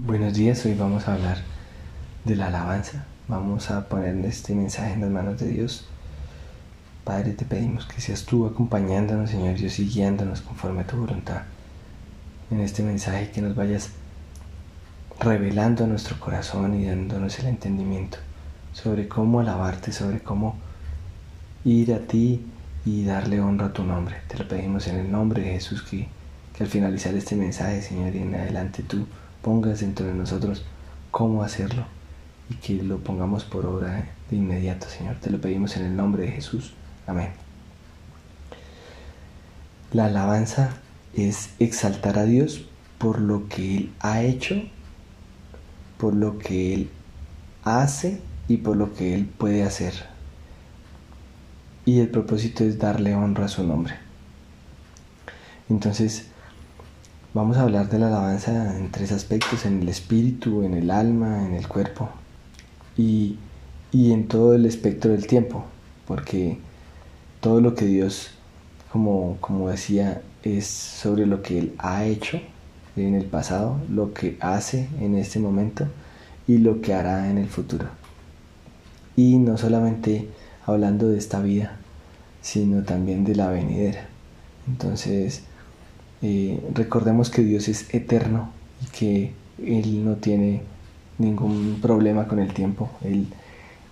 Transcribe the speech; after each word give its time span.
Buenos 0.00 0.34
días, 0.34 0.64
hoy 0.64 0.74
vamos 0.74 1.08
a 1.08 1.14
hablar 1.14 1.38
de 2.24 2.36
la 2.36 2.46
alabanza. 2.46 3.04
Vamos 3.26 3.72
a 3.72 3.88
poner 3.88 4.14
este 4.26 4.54
mensaje 4.54 4.92
en 4.92 5.00
las 5.00 5.10
manos 5.10 5.40
de 5.40 5.48
Dios. 5.48 5.86
Padre, 7.02 7.32
te 7.32 7.44
pedimos 7.44 7.84
que 7.84 8.00
seas 8.00 8.24
tú 8.24 8.46
acompañándonos, 8.46 9.28
Señor 9.28 9.56
Dios, 9.56 9.76
y 9.80 9.88
guiándonos 9.88 10.40
conforme 10.42 10.82
a 10.82 10.86
tu 10.86 10.98
voluntad. 10.98 11.42
En 12.52 12.60
este 12.60 12.84
mensaje 12.84 13.32
que 13.32 13.42
nos 13.42 13.56
vayas 13.56 13.90
revelando 15.18 15.82
a 15.82 15.88
nuestro 15.88 16.20
corazón 16.20 16.80
y 16.80 16.86
dándonos 16.86 17.36
el 17.40 17.46
entendimiento 17.48 18.18
sobre 18.72 19.08
cómo 19.08 19.40
alabarte, 19.40 19.90
sobre 19.90 20.20
cómo 20.20 20.56
ir 21.64 21.92
a 21.92 21.98
ti 21.98 22.46
y 22.86 23.04
darle 23.04 23.40
honra 23.40 23.66
a 23.66 23.72
tu 23.72 23.82
nombre. 23.82 24.14
Te 24.28 24.38
lo 24.38 24.46
pedimos 24.46 24.86
en 24.86 24.94
el 24.94 25.10
nombre 25.10 25.42
de 25.42 25.54
Jesús 25.54 25.82
que, 25.82 26.06
que 26.56 26.62
al 26.62 26.70
finalizar 26.70 27.16
este 27.16 27.34
mensaje, 27.34 27.82
Señor, 27.82 28.14
y 28.14 28.18
en 28.18 28.36
adelante 28.36 28.84
tú 28.84 29.04
pongas 29.42 29.80
dentro 29.80 30.06
de 30.06 30.14
nosotros 30.14 30.64
cómo 31.10 31.42
hacerlo 31.42 31.84
y 32.50 32.54
que 32.54 32.82
lo 32.82 32.98
pongamos 32.98 33.44
por 33.44 33.66
obra 33.66 34.08
de 34.30 34.36
inmediato, 34.36 34.88
Señor. 34.88 35.16
Te 35.16 35.30
lo 35.30 35.40
pedimos 35.40 35.76
en 35.76 35.84
el 35.84 35.96
nombre 35.96 36.24
de 36.24 36.32
Jesús. 36.32 36.74
Amén. 37.06 37.30
La 39.92 40.06
alabanza 40.06 40.70
es 41.14 41.50
exaltar 41.58 42.18
a 42.18 42.24
Dios 42.24 42.66
por 42.98 43.20
lo 43.20 43.48
que 43.48 43.76
Él 43.76 43.92
ha 44.00 44.22
hecho, 44.22 44.56
por 45.98 46.14
lo 46.14 46.38
que 46.38 46.74
Él 46.74 46.90
hace 47.64 48.20
y 48.48 48.58
por 48.58 48.76
lo 48.76 48.94
que 48.94 49.14
Él 49.14 49.26
puede 49.26 49.62
hacer. 49.62 49.94
Y 51.84 52.00
el 52.00 52.08
propósito 52.08 52.64
es 52.64 52.78
darle 52.78 53.14
honra 53.14 53.46
a 53.46 53.48
su 53.48 53.64
nombre. 53.64 53.94
Entonces, 55.70 56.27
Vamos 57.38 57.56
a 57.56 57.62
hablar 57.62 57.88
de 57.88 58.00
la 58.00 58.08
alabanza 58.08 58.76
en 58.76 58.90
tres 58.90 59.12
aspectos, 59.12 59.64
en 59.64 59.80
el 59.80 59.88
espíritu, 59.88 60.64
en 60.64 60.74
el 60.74 60.90
alma, 60.90 61.46
en 61.46 61.54
el 61.54 61.68
cuerpo 61.68 62.08
y, 62.96 63.38
en 63.92 64.26
todo 64.26 64.54
el 64.54 64.66
espectro 64.66 65.12
del 65.12 65.28
tiempo, 65.28 65.64
porque 66.08 66.58
todo 67.40 67.60
lo 67.60 67.76
que 67.76 67.84
Dios, 67.84 68.30
como, 68.90 69.36
como 69.40 69.68
decía, 69.68 70.20
es 70.42 70.66
sobre 70.66 71.26
lo 71.26 71.40
que 71.40 71.60
Él 71.60 71.74
ha 71.78 72.04
hecho 72.06 72.40
en 72.96 73.14
el 73.14 73.26
pasado, 73.26 73.80
lo 73.88 74.12
que 74.14 74.36
hace 74.40 74.88
en 75.00 75.14
este 75.14 75.38
momento 75.38 75.86
y 76.48 76.58
lo 76.58 76.80
que 76.80 76.92
hará 76.92 77.30
en 77.30 77.38
el 77.38 77.46
futuro. 77.46 77.86
Y 79.14 79.36
no 79.36 79.58
solamente 79.58 80.28
hablando 80.66 81.06
de 81.06 81.18
esta 81.18 81.40
vida, 81.40 81.76
sino 82.42 82.82
también 82.82 83.24
de 83.24 83.36
la 83.36 83.48
venidera. 83.48 84.08
Entonces, 84.66 85.44
eh, 86.22 86.60
recordemos 86.74 87.30
que 87.30 87.42
Dios 87.42 87.68
es 87.68 87.92
eterno 87.94 88.50
y 88.82 88.86
que 88.90 89.32
Él 89.64 90.04
no 90.04 90.16
tiene 90.16 90.62
ningún 91.18 91.78
problema 91.80 92.26
con 92.26 92.38
el 92.38 92.52
tiempo. 92.52 92.90
Él, 93.02 93.28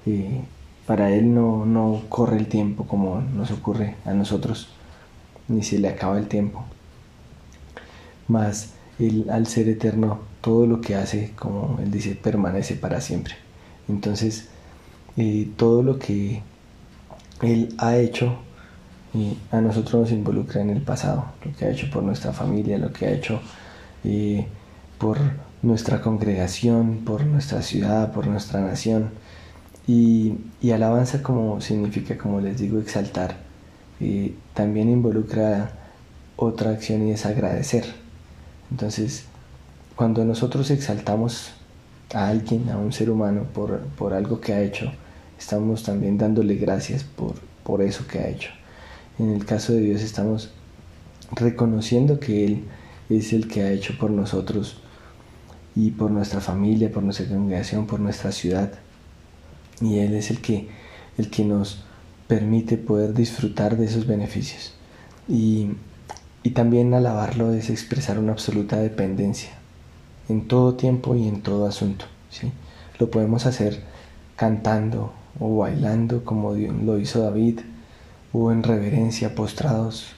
eh, 0.07 0.41
para 0.87 1.11
Él 1.13 1.35
no, 1.35 1.67
no 1.67 2.03
corre 2.09 2.37
el 2.37 2.47
tiempo 2.47 2.87
como 2.87 3.21
nos 3.21 3.51
ocurre 3.51 3.97
a 4.05 4.13
nosotros, 4.13 4.69
ni 5.49 5.63
se 5.63 5.79
le 5.79 5.89
acaba 5.89 6.19
el 6.19 6.29
tiempo. 6.29 6.65
Mas 8.29 8.75
Él, 8.99 9.27
al 9.31 9.47
ser 9.47 9.69
eterno, 9.69 10.21
todo 10.41 10.67
lo 10.67 10.81
que 10.81 10.95
hace, 10.95 11.33
como 11.37 11.79
Él 11.81 11.91
dice, 11.91 12.15
permanece 12.15 12.75
para 12.75 13.01
siempre. 13.01 13.35
Entonces, 13.89 14.49
eh, 15.17 15.49
todo 15.57 15.83
lo 15.83 15.99
que 15.99 16.43
Él 17.43 17.75
ha 17.79 17.97
hecho 17.97 18.39
y 19.17 19.39
a 19.51 19.61
nosotros 19.61 20.03
nos 20.03 20.13
involucra 20.13 20.61
en 20.61 20.71
el 20.71 20.83
pasado, 20.83 21.27
lo 21.45 21.53
que 21.57 21.65
ha 21.65 21.71
hecho 21.71 21.89
por 21.91 22.03
nuestra 22.03 22.33
familia, 22.33 22.77
lo 22.79 22.93
que 22.93 23.07
ha 23.07 23.11
hecho 23.11 23.41
eh, 24.05 24.47
por 24.99 25.19
nuestra 25.63 26.01
congregación, 26.03 26.99
por 27.05 27.25
nuestra 27.25 27.63
ciudad, 27.63 28.13
por 28.13 28.27
nuestra 28.27 28.61
nación. 28.61 29.11
Y, 29.87 30.35
alabanza 30.73 31.23
como 31.23 31.61
significa, 31.61 32.19
como 32.19 32.41
les 32.41 32.59
digo, 32.59 32.79
exaltar. 32.79 33.37
Eh, 34.01 34.35
también 34.53 34.91
involucra 34.91 35.71
otra 36.37 36.71
acción 36.71 37.09
y 37.09 37.13
es 37.13 37.25
agradecer. 37.25 37.85
Entonces, 38.71 39.25
cuando 39.95 40.25
nosotros 40.25 40.71
exaltamos 40.71 41.53
a 42.13 42.29
alguien, 42.29 42.69
a 42.69 42.77
un 42.77 42.93
ser 42.93 43.11
humano, 43.11 43.45
por, 43.55 43.81
por 43.97 44.13
algo 44.13 44.41
que 44.41 44.53
ha 44.53 44.61
hecho, 44.61 44.93
estamos 45.39 45.83
también 45.83 46.19
dándole 46.19 46.57
gracias 46.57 47.05
por, 47.05 47.35
por 47.63 47.81
eso 47.81 48.07
que 48.07 48.19
ha 48.19 48.29
hecho. 48.29 48.51
En 49.19 49.33
el 49.33 49.45
caso 49.47 49.73
de 49.73 49.81
Dios 49.81 50.03
estamos 50.03 50.51
reconociendo 51.33 52.21
que 52.21 52.45
Él 52.45 52.65
es 53.09 53.33
el 53.33 53.49
que 53.49 53.63
ha 53.63 53.73
hecho 53.73 53.97
por 53.99 54.11
nosotros 54.11 54.79
y 55.75 55.91
por 55.91 56.11
nuestra 56.11 56.41
familia, 56.41 56.93
por 56.93 57.03
nuestra 57.03 57.27
congregación, 57.27 57.87
por 57.87 58.01
nuestra 58.01 58.33
ciudad. 58.33 58.73
Y 59.81 59.99
Él 59.99 60.15
es 60.15 60.31
el 60.31 60.41
que, 60.41 60.69
el 61.17 61.31
que 61.31 61.45
nos 61.45 61.85
permite 62.29 62.77
poder 62.77 63.15
disfrutar 63.15 63.77
de 63.77 63.87
esos 63.87 64.07
beneficios. 64.07 64.75
Y, 65.29 65.71
y 66.43 66.51
también 66.51 66.93
alabarlo 66.95 67.53
es 67.53 67.71
expresar 67.71 68.19
una 68.19 68.33
absoluta 68.33 68.77
dependencia 68.77 69.51
en 70.29 70.47
todo 70.47 70.75
tiempo 70.75 71.15
y 71.15 71.27
en 71.27 71.43
todo 71.43 71.67
asunto. 71.67 72.05
¿sí? 72.31 72.53
Lo 72.99 73.11
podemos 73.11 73.47
hacer 73.47 73.83
cantando 74.37 75.13
o 75.41 75.57
bailando 75.57 76.25
como 76.25 76.55
lo 76.55 76.99
hizo 76.99 77.23
David 77.23 77.61
o 78.33 78.53
en 78.53 78.63
reverencia 78.63 79.35
postrados 79.35 80.09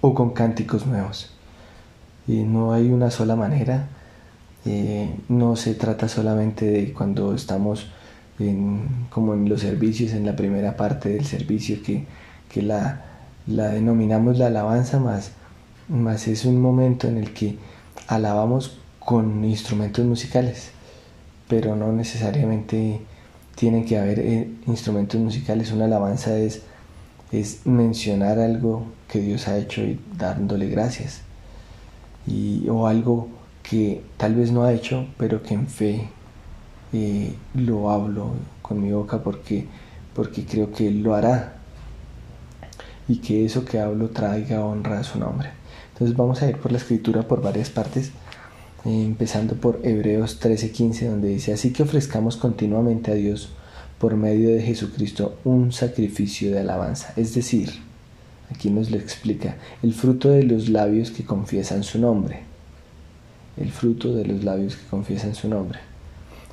o 0.00 0.14
con 0.14 0.30
cánticos 0.30 0.86
nuevos. 0.86 1.30
Y 2.26 2.42
no 2.42 2.72
hay 2.72 2.90
una 2.90 3.10
sola 3.10 3.36
manera, 3.36 3.88
eh, 4.64 5.14
no 5.28 5.56
se 5.56 5.74
trata 5.74 6.08
solamente 6.08 6.66
de 6.66 6.92
cuando 6.92 7.34
estamos 7.34 7.88
como 9.10 9.34
en 9.34 9.48
los 9.48 9.60
servicios, 9.60 10.12
en 10.12 10.24
la 10.24 10.34
primera 10.34 10.76
parte 10.76 11.10
del 11.10 11.26
servicio, 11.26 11.82
que, 11.82 12.06
que 12.48 12.62
la, 12.62 13.04
la, 13.46 13.68
denominamos 13.68 14.38
la 14.38 14.46
alabanza, 14.46 14.98
más, 14.98 15.32
más 15.88 16.26
es 16.26 16.44
un 16.46 16.60
momento 16.60 17.06
en 17.06 17.18
el 17.18 17.34
que 17.34 17.58
alabamos 18.06 18.78
con 18.98 19.44
instrumentos 19.44 20.04
musicales, 20.06 20.70
pero 21.48 21.76
no 21.76 21.92
necesariamente 21.92 23.00
tienen 23.56 23.84
que 23.84 23.98
haber 23.98 24.20
eh, 24.20 24.50
instrumentos 24.66 25.20
musicales, 25.20 25.72
una 25.72 25.84
alabanza 25.84 26.36
es 26.38 26.62
es 27.32 27.66
mencionar 27.66 28.38
algo 28.38 28.86
que 29.08 29.20
Dios 29.20 29.48
ha 29.48 29.56
hecho 29.58 29.82
y 29.82 30.00
dándole 30.16 30.68
gracias. 30.68 31.22
Y, 32.26 32.68
o 32.68 32.86
algo 32.86 33.28
que 33.62 34.02
tal 34.16 34.34
vez 34.34 34.50
no 34.52 34.64
ha 34.64 34.72
hecho, 34.72 35.06
pero 35.16 35.42
que 35.42 35.54
en 35.54 35.68
fe 35.68 36.08
eh, 36.92 37.34
lo 37.54 37.90
hablo 37.90 38.32
con 38.62 38.82
mi 38.82 38.90
boca 38.90 39.22
porque, 39.22 39.66
porque 40.14 40.44
creo 40.44 40.72
que 40.72 40.88
Él 40.88 41.02
lo 41.02 41.14
hará. 41.14 41.54
Y 43.08 43.16
que 43.18 43.44
eso 43.44 43.64
que 43.64 43.80
hablo 43.80 44.10
traiga 44.10 44.64
honra 44.64 45.00
a 45.00 45.04
su 45.04 45.18
nombre. 45.18 45.50
Entonces 45.92 46.16
vamos 46.16 46.42
a 46.42 46.48
ir 46.48 46.56
por 46.56 46.72
la 46.72 46.78
escritura 46.78 47.22
por 47.22 47.42
varias 47.42 47.70
partes, 47.70 48.08
eh, 48.84 49.04
empezando 49.04 49.54
por 49.54 49.80
Hebreos 49.82 50.40
13:15, 50.40 51.08
donde 51.08 51.28
dice, 51.28 51.52
así 51.52 51.72
que 51.72 51.82
ofrezcamos 51.82 52.36
continuamente 52.36 53.10
a 53.10 53.14
Dios 53.14 53.50
por 54.00 54.16
medio 54.16 54.48
de 54.48 54.62
Jesucristo 54.62 55.36
un 55.44 55.72
sacrificio 55.72 56.50
de 56.50 56.60
alabanza. 56.60 57.12
Es 57.16 57.34
decir, 57.34 57.70
aquí 58.50 58.70
nos 58.70 58.90
lo 58.90 58.96
explica, 58.96 59.56
el 59.82 59.92
fruto 59.92 60.30
de 60.30 60.42
los 60.42 60.70
labios 60.70 61.10
que 61.10 61.22
confiesan 61.22 61.84
su 61.84 61.98
nombre. 61.98 62.40
El 63.58 63.70
fruto 63.70 64.14
de 64.14 64.24
los 64.24 64.42
labios 64.42 64.76
que 64.76 64.86
confiesan 64.88 65.34
su 65.34 65.48
nombre. 65.48 65.80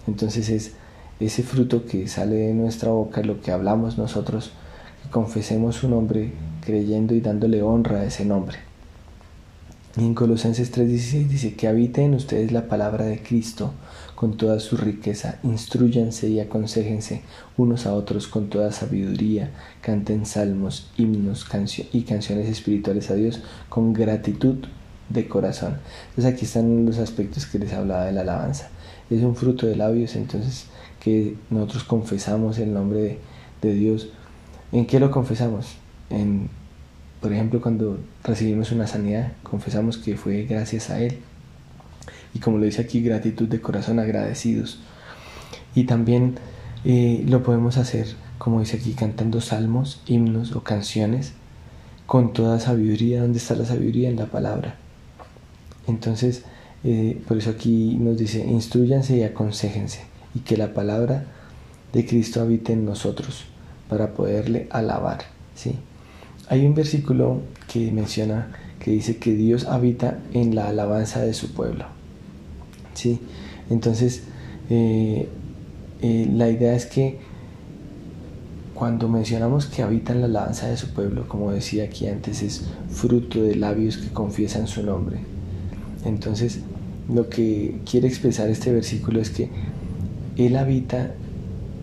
Entonces 0.07 0.49
es 0.49 0.73
ese 1.21 1.41
fruto 1.41 1.85
que 1.85 2.09
sale 2.09 2.35
de 2.35 2.53
nuestra 2.53 2.89
boca, 2.89 3.21
lo 3.21 3.39
que 3.39 3.51
hablamos 3.51 3.97
nosotros, 3.97 4.51
que 5.03 5.09
confesemos 5.09 5.77
su 5.77 5.87
nombre 5.87 6.33
creyendo 6.65 7.15
y 7.15 7.21
dándole 7.21 7.61
honra 7.61 8.01
a 8.01 8.05
ese 8.05 8.25
nombre. 8.25 8.57
Y 9.95 10.01
en 10.01 10.15
Colosenses 10.15 10.69
3:16 10.73 11.29
dice 11.29 11.55
que 11.55 11.69
habite 11.69 12.03
en 12.03 12.13
ustedes 12.13 12.51
la 12.51 12.67
palabra 12.67 13.05
de 13.05 13.23
Cristo 13.23 13.71
con 14.17 14.35
toda 14.35 14.59
su 14.59 14.77
riqueza, 14.77 15.37
instruyanse 15.43 16.27
y 16.27 16.39
aconsejense 16.39 17.21
unos 17.55 17.85
a 17.85 17.93
otros 17.93 18.27
con 18.27 18.49
toda 18.49 18.71
sabiduría, 18.71 19.51
canten 19.81 20.25
salmos, 20.25 20.89
himnos 20.97 21.45
y 21.93 22.01
canciones 22.01 22.49
espirituales 22.49 23.11
a 23.11 23.13
Dios 23.13 23.41
con 23.69 23.93
gratitud 23.93 24.55
de 25.09 25.27
corazón. 25.27 25.77
Entonces 26.09 26.33
aquí 26.33 26.45
están 26.45 26.83
los 26.83 26.97
aspectos 26.97 27.45
que 27.45 27.59
les 27.59 27.73
hablaba 27.73 28.05
de 28.05 28.13
la 28.13 28.21
alabanza. 28.21 28.69
Es 29.11 29.21
un 29.21 29.35
fruto 29.35 29.67
de 29.67 29.75
labios, 29.75 30.15
entonces 30.15 30.65
que 30.99 31.35
nosotros 31.51 31.83
confesamos 31.83 32.57
el 32.57 32.73
nombre 32.73 32.99
de, 32.99 33.19
de 33.61 33.73
Dios. 33.75 34.09
¿En 34.71 34.87
qué 34.87 34.99
lo 34.99 35.11
confesamos? 35.11 35.75
En 36.09 36.49
por 37.21 37.33
ejemplo, 37.33 37.61
cuando 37.61 37.97
recibimos 38.23 38.71
una 38.71 38.85
sanidad, 38.85 39.33
confesamos 39.43 39.97
que 39.97 40.15
fue 40.15 40.43
gracias 40.43 40.89
a 40.89 41.01
Él. 41.01 41.17
Y 42.37 42.39
como 42.39 42.59
lo 42.59 42.65
dice 42.65 42.83
aquí, 42.83 43.01
gratitud 43.01 43.47
de 43.47 43.59
corazón, 43.59 43.97
agradecidos. 43.97 44.77
Y 45.73 45.85
también 45.85 46.35
eh, 46.85 47.23
lo 47.27 47.41
podemos 47.41 47.77
hacer, 47.77 48.05
como 48.37 48.59
dice 48.59 48.77
aquí, 48.77 48.93
cantando 48.93 49.41
salmos, 49.41 50.01
himnos 50.05 50.55
o 50.55 50.61
canciones 50.61 51.33
con 52.05 52.33
toda 52.33 52.59
sabiduría. 52.59 53.21
¿Dónde 53.21 53.39
está 53.39 53.55
la 53.55 53.65
sabiduría? 53.65 54.09
En 54.09 54.17
la 54.17 54.27
palabra. 54.27 54.75
Entonces, 55.87 56.43
Eh, 56.83 57.19
por 57.27 57.37
eso 57.37 57.49
aquí 57.49 57.97
nos 57.99 58.17
dice, 58.17 58.45
instruyanse 58.45 59.17
y 59.17 59.23
aconsejense, 59.23 60.01
y 60.35 60.39
que 60.41 60.57
la 60.57 60.73
palabra 60.73 61.25
de 61.91 62.05
Cristo 62.05 62.39
habite 62.39 62.73
en 62.73 62.85
nosotros 62.85 63.45
para 63.89 64.13
poderle 64.13 64.67
alabar. 64.69 65.21
¿sí? 65.55 65.75
Hay 66.49 66.65
un 66.67 66.75
versículo 66.75 67.41
que 67.67 67.91
menciona, 67.91 68.51
que 68.79 68.91
dice 68.91 69.17
que 69.17 69.33
Dios 69.33 69.65
habita 69.65 70.19
en 70.33 70.53
la 70.53 70.69
alabanza 70.69 71.19
de 71.21 71.33
su 71.33 71.51
pueblo. 71.51 71.96
¿Sí? 72.97 73.19
Entonces, 73.69 74.23
eh, 74.69 75.29
eh, 76.01 76.29
la 76.33 76.49
idea 76.49 76.75
es 76.75 76.85
que 76.85 77.19
cuando 78.73 79.07
mencionamos 79.07 79.65
que 79.65 79.81
habita 79.81 80.13
en 80.13 80.21
la 80.21 80.27
alabanza 80.27 80.67
de 80.67 80.77
su 80.77 80.89
pueblo, 80.93 81.27
como 81.27 81.51
decía 81.51 81.85
aquí 81.85 82.07
antes, 82.07 82.43
es 82.43 82.65
fruto 82.89 83.41
de 83.41 83.55
labios 83.55 83.97
que 83.97 84.09
confiesan 84.09 84.67
su 84.67 84.83
nombre. 84.83 85.17
Entonces, 86.05 86.59
lo 87.13 87.29
que 87.29 87.79
quiere 87.89 88.07
expresar 88.07 88.49
este 88.49 88.71
versículo 88.71 89.19
es 89.19 89.29
que 89.29 89.49
Él 90.35 90.57
habita 90.57 91.11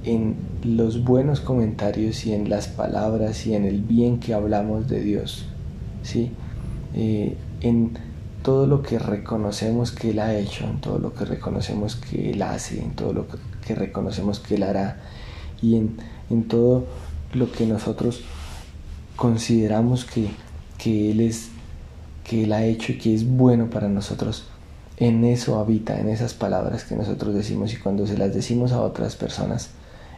en 0.05 0.34
los 0.62 1.02
buenos 1.05 1.40
comentarios 1.40 2.26
y 2.26 2.32
en 2.32 2.49
las 2.49 2.69
palabras 2.69 3.46
y 3.46 3.55
en 3.55 3.64
el 3.64 3.81
bien 3.81 4.20
que 4.20 4.34
hablamos 4.34 4.88
de 4.88 5.00
Dios, 5.00 5.46
¿sí? 6.02 6.31
Eh, 6.94 7.37
en 7.61 7.99
todo 8.44 8.67
lo 8.67 8.82
que 8.82 8.99
reconocemos 8.99 9.91
que 9.91 10.11
Él 10.11 10.19
ha 10.20 10.37
hecho, 10.37 10.64
en 10.64 10.82
todo 10.82 10.99
lo 10.99 11.14
que 11.14 11.25
reconocemos 11.25 11.96
que 11.96 12.31
Él 12.31 12.43
hace, 12.43 12.79
en 12.79 12.91
todo 12.91 13.14
lo 13.14 13.26
que 13.67 13.75
reconocemos 13.75 14.38
que 14.38 14.56
Él 14.56 14.64
hará 14.64 15.00
y 15.62 15.76
en, 15.76 16.44
todo 16.46 16.85
lo 17.32 17.50
que 17.50 17.64
nosotros 17.64 18.20
consideramos 19.17 20.05
que, 20.05 20.29
que 20.76 21.11
Él 21.11 21.20
es 21.23 21.49
que 22.23 22.44
Él 22.44 22.52
ha 22.52 22.67
hecho 22.67 22.93
y 22.93 22.99
que 22.99 23.14
es 23.14 23.26
bueno 23.26 23.70
para 23.70 23.88
nosotros 23.88 24.44
en 24.99 25.25
eso 25.25 25.58
habita, 25.58 25.99
en 25.99 26.11
esas 26.11 26.35
palabras 26.35 26.85
que 26.85 26.97
nosotros 26.97 27.35
decimos. 27.35 27.73
Y 27.73 27.79
cuando 27.79 28.06
se 28.06 28.19
las 28.19 28.35
decimos 28.35 28.73
a 28.73 28.82
otras 28.82 29.17
personas 29.17 29.70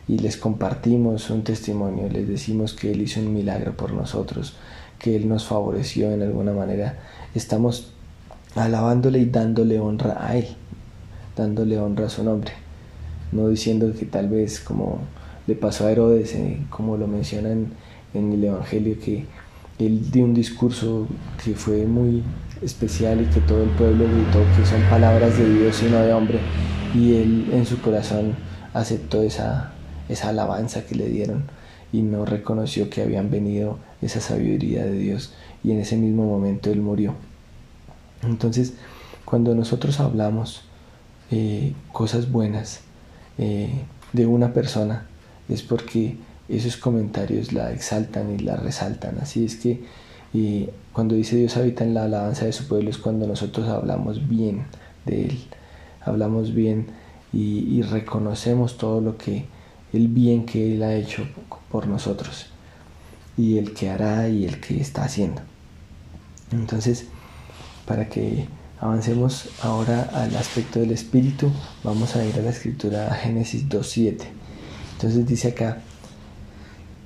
y 0.08 0.18
les 0.18 0.36
compartimos 0.36 1.30
un 1.30 1.44
testimonio, 1.44 2.08
les 2.08 2.26
decimos 2.26 2.74
que 2.74 2.90
Él 2.90 3.02
hizo 3.02 3.20
un 3.20 3.32
milagro 3.32 3.76
por 3.76 3.92
nosotros, 3.92 4.54
que 4.98 5.14
Él 5.14 5.28
nos 5.28 5.46
favoreció 5.46 6.10
en 6.10 6.22
alguna 6.22 6.52
manera, 6.52 6.98
estamos 7.36 7.92
alabándole 8.56 9.20
y 9.20 9.26
dándole 9.26 9.78
honra 9.78 10.16
a 10.18 10.36
Él, 10.36 10.46
dándole 11.36 11.78
honra 11.78 12.06
a 12.06 12.10
su 12.10 12.24
nombre, 12.24 12.52
no 13.32 13.48
diciendo 13.48 13.92
que 13.98 14.06
tal 14.06 14.28
vez 14.28 14.60
como 14.60 15.00
le 15.46 15.54
pasó 15.54 15.86
a 15.86 15.92
Herodes, 15.92 16.34
eh, 16.34 16.58
como 16.70 16.96
lo 16.96 17.06
mencionan 17.06 17.68
en 18.14 18.32
el 18.32 18.44
Evangelio, 18.44 18.98
que 18.98 19.24
él 19.78 20.10
dio 20.10 20.24
un 20.24 20.34
discurso 20.34 21.06
que 21.44 21.54
fue 21.54 21.84
muy 21.84 22.22
especial 22.62 23.20
y 23.20 23.26
que 23.26 23.40
todo 23.40 23.62
el 23.62 23.70
pueblo 23.70 24.04
gritó 24.04 24.40
que 24.56 24.64
son 24.66 24.80
palabras 24.88 25.36
de 25.38 25.48
Dios 25.48 25.82
y 25.82 25.90
no 25.90 25.98
de 25.98 26.12
hombre. 26.12 26.38
Y 26.94 27.14
él 27.14 27.50
en 27.52 27.66
su 27.66 27.80
corazón 27.82 28.34
aceptó 28.72 29.22
esa, 29.22 29.72
esa 30.08 30.30
alabanza 30.30 30.86
que 30.86 30.94
le 30.94 31.08
dieron 31.08 31.44
y 31.92 32.02
no 32.02 32.24
reconoció 32.24 32.88
que 32.88 33.02
habían 33.02 33.30
venido 33.30 33.78
esa 34.00 34.20
sabiduría 34.20 34.84
de 34.84 34.98
Dios 34.98 35.34
y 35.62 35.72
en 35.72 35.80
ese 35.80 35.96
mismo 35.96 36.24
momento 36.24 36.70
él 36.70 36.80
murió. 36.80 37.14
Entonces, 38.22 38.74
cuando 39.24 39.54
nosotros 39.54 40.00
hablamos 40.00 40.62
eh, 41.30 41.74
cosas 41.92 42.30
buenas 42.30 42.80
eh, 43.38 43.82
de 44.12 44.26
una 44.26 44.52
persona, 44.52 45.06
es 45.48 45.62
porque 45.62 46.16
esos 46.48 46.76
comentarios 46.76 47.52
la 47.52 47.72
exaltan 47.72 48.32
y 48.34 48.38
la 48.38 48.56
resaltan. 48.56 49.18
Así 49.20 49.44
es 49.44 49.56
que 49.56 49.84
y 50.36 50.68
cuando 50.92 51.14
dice 51.14 51.36
Dios 51.36 51.56
habita 51.56 51.82
en 51.82 51.94
la 51.94 52.04
alabanza 52.04 52.44
de 52.44 52.52
su 52.52 52.68
pueblo 52.68 52.90
es 52.90 52.98
cuando 52.98 53.26
nosotros 53.26 53.68
hablamos 53.68 54.28
bien 54.28 54.66
de 55.06 55.26
Él, 55.26 55.38
hablamos 56.04 56.54
bien 56.54 56.88
y, 57.32 57.82
reconocemos 57.82 58.78
todo 58.78 59.00
lo 59.00 59.16
que, 59.16 59.46
el 59.92 60.08
bien 60.08 60.46
que 60.46 60.74
Él 60.74 60.82
ha 60.82 60.94
hecho 60.94 61.26
por 61.70 61.86
nosotros 61.86 62.46
y 63.36 63.58
el 63.58 63.74
que 63.74 63.90
hará 63.90 64.28
y 64.28 64.44
el 64.44 64.60
que 64.60 64.80
está 64.80 65.04
haciendo. 65.04 65.42
Entonces, 66.52 67.06
para 67.86 68.08
que 68.08 68.46
avancemos 68.80 69.48
ahora 69.62 70.10
al 70.12 70.36
aspecto 70.36 70.80
del 70.80 70.90
espíritu, 70.90 71.50
vamos 71.82 72.16
a 72.16 72.24
ir 72.24 72.34
a 72.36 72.42
la 72.42 72.50
escritura 72.50 73.14
Génesis 73.14 73.68
2.7. 73.68 74.24
Entonces 74.96 75.26
dice 75.26 75.48
acá, 75.48 75.78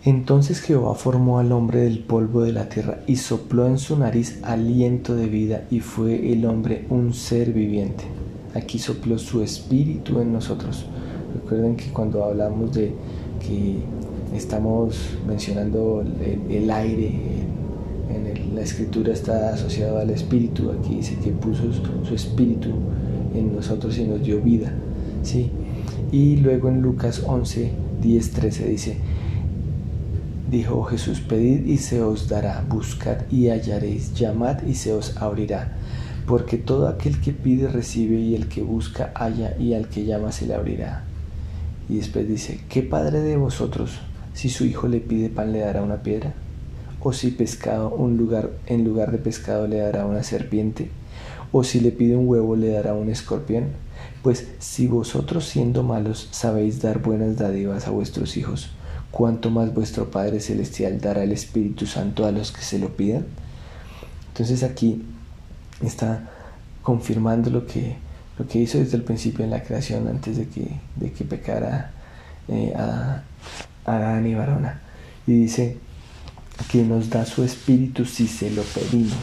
entonces 0.05 0.61
Jehová 0.61 0.95
formó 0.95 1.39
al 1.39 1.53
hombre 1.53 1.81
del 1.81 1.99
polvo 1.99 2.43
de 2.43 2.53
la 2.53 2.69
tierra 2.71 3.01
y 3.07 3.17
sopló 3.17 3.67
en 3.67 3.79
su 3.79 3.99
nariz 3.99 4.39
aliento 4.43 5.15
de 5.15 5.27
vida 5.27 5.65
y 5.71 5.81
fue 5.81 6.33
el 6.33 6.47
hombre 6.47 6.87
un 6.89 7.13
ser 7.13 7.53
viviente. 7.53 8.05
Aquí 8.55 8.79
sopló 8.79 9.19
su 9.19 9.43
espíritu 9.43 10.21
en 10.21 10.33
nosotros. 10.33 10.87
Recuerden 11.35 11.77
que 11.77 11.93
cuando 11.93 12.25
hablamos 12.25 12.73
de 12.73 12.95
que 13.41 13.77
estamos 14.35 14.97
mencionando 15.27 16.03
el, 16.49 16.71
aire, 16.71 17.13
en, 18.11 18.55
la 18.55 18.63
escritura 18.63 19.13
está 19.13 19.55
asociado 19.55 19.99
al 19.99 20.11
espíritu, 20.11 20.71
aquí 20.71 20.97
dice 20.97 21.17
que 21.23 21.31
puso 21.31 21.63
su, 22.05 22.15
espíritu 22.15 22.71
en 23.35 23.55
nosotros 23.55 23.97
y 23.99 24.05
nos 24.05 24.23
dio 24.23 24.41
vida. 24.41 24.73
¿sí? 25.23 25.51
Y 26.13 26.37
luego 26.37 26.69
en 26.69 26.83
Lucas 26.83 27.23
11, 27.27 27.71
10, 28.03 28.31
13 28.31 28.69
dice, 28.69 28.97
Dijo 30.51 30.83
Jesús, 30.83 31.21
pedid 31.21 31.65
y 31.65 31.79
se 31.79 32.03
os 32.03 32.29
dará, 32.29 32.65
buscad 32.69 33.19
y 33.31 33.51
hallaréis, 33.51 34.15
llamad 34.15 34.63
y 34.67 34.75
se 34.75 34.93
os 34.93 35.17
abrirá. 35.17 35.77
Porque 36.27 36.57
todo 36.57 36.89
aquel 36.89 37.21
que 37.21 37.33
pide 37.33 37.69
recibe 37.69 38.17
y 38.17 38.35
el 38.35 38.49
que 38.49 38.63
busca 38.63 39.13
halla 39.15 39.57
y 39.61 39.75
al 39.75 39.89
que 39.89 40.05
llama 40.05 40.33
se 40.33 40.47
le 40.47 40.55
abrirá. 40.55 41.05
Y 41.89 41.99
después 41.99 42.27
dice, 42.27 42.61
¿qué 42.69 42.83
padre 42.83 43.21
de 43.21 43.37
vosotros, 43.37 44.01
si 44.35 44.49
su 44.49 44.65
hijo 44.65 44.89
le 44.89 44.99
pide 44.99 45.29
pan 45.29 45.53
le 45.53 45.61
dará 45.61 45.83
una 45.83 46.03
piedra? 46.03 46.35
¿O 47.03 47.13
si 47.13 47.31
pescado 47.31 47.91
un 47.91 48.17
lugar, 48.17 48.51
en 48.67 48.85
lugar 48.85 49.11
de 49.11 49.19
pescado 49.19 49.67
le 49.67 49.79
dará 49.79 50.07
una 50.07 50.23
serpiente? 50.23 50.91
¿O 51.53 51.65
si 51.65 51.81
le 51.81 51.93
pide 51.93 52.17
un 52.17 52.29
huevo 52.29 52.57
le 52.57 52.69
dará 52.69 52.95
un 52.95 53.09
escorpión? 53.09 53.69
Pues 54.23 54.49
si 54.59 54.87
vosotros 54.87 55.47
siendo 55.47 55.83
malos 55.83 56.29
sabéis 56.31 56.83
dar 56.83 57.01
buenas 57.01 57.39
dádivas 57.39 57.87
a 57.87 57.91
vuestros 57.91 58.37
hijos, 58.37 58.71
cuánto 59.11 59.51
más 59.51 59.73
vuestro 59.73 60.11
Padre 60.11 60.41
Celestial 60.41 61.01
dará 61.01 61.23
el 61.23 61.33
Espíritu 61.33 61.87
Santo 61.87 62.27
a 62.27 62.33
los 62.33 62.53
que 62.53 62.63
se 62.63 62.79
lo 62.79 62.97
pidan. 62.97 63.27
Entonces 64.29 64.63
aquí 64.63 65.03
está 65.83 66.31
confirmando 66.83 67.51
lo 67.51 67.67
que, 67.67 67.97
lo 68.39 68.47
que 68.47 68.59
hizo 68.59 68.79
desde 68.79 68.97
el 68.97 69.03
principio 69.03 69.45
en 69.45 69.51
la 69.51 69.63
creación 69.63 70.07
antes 70.07 70.37
de 70.37 70.49
que, 70.49 70.69
de 70.97 71.13
que 71.13 71.25
pecara 71.25 71.93
eh, 72.49 72.73
a, 72.77 73.23
Adán 73.85 74.27
y 74.27 74.35
Varona. 74.35 74.81
Y 75.27 75.33
dice 75.33 75.79
que 76.71 76.83
nos 76.83 77.11
da 77.11 77.27
su 77.27 77.45
espíritu 77.45 78.05
si 78.05 78.27
se 78.27 78.51
lo 78.51 78.63
pedimos. 78.63 79.17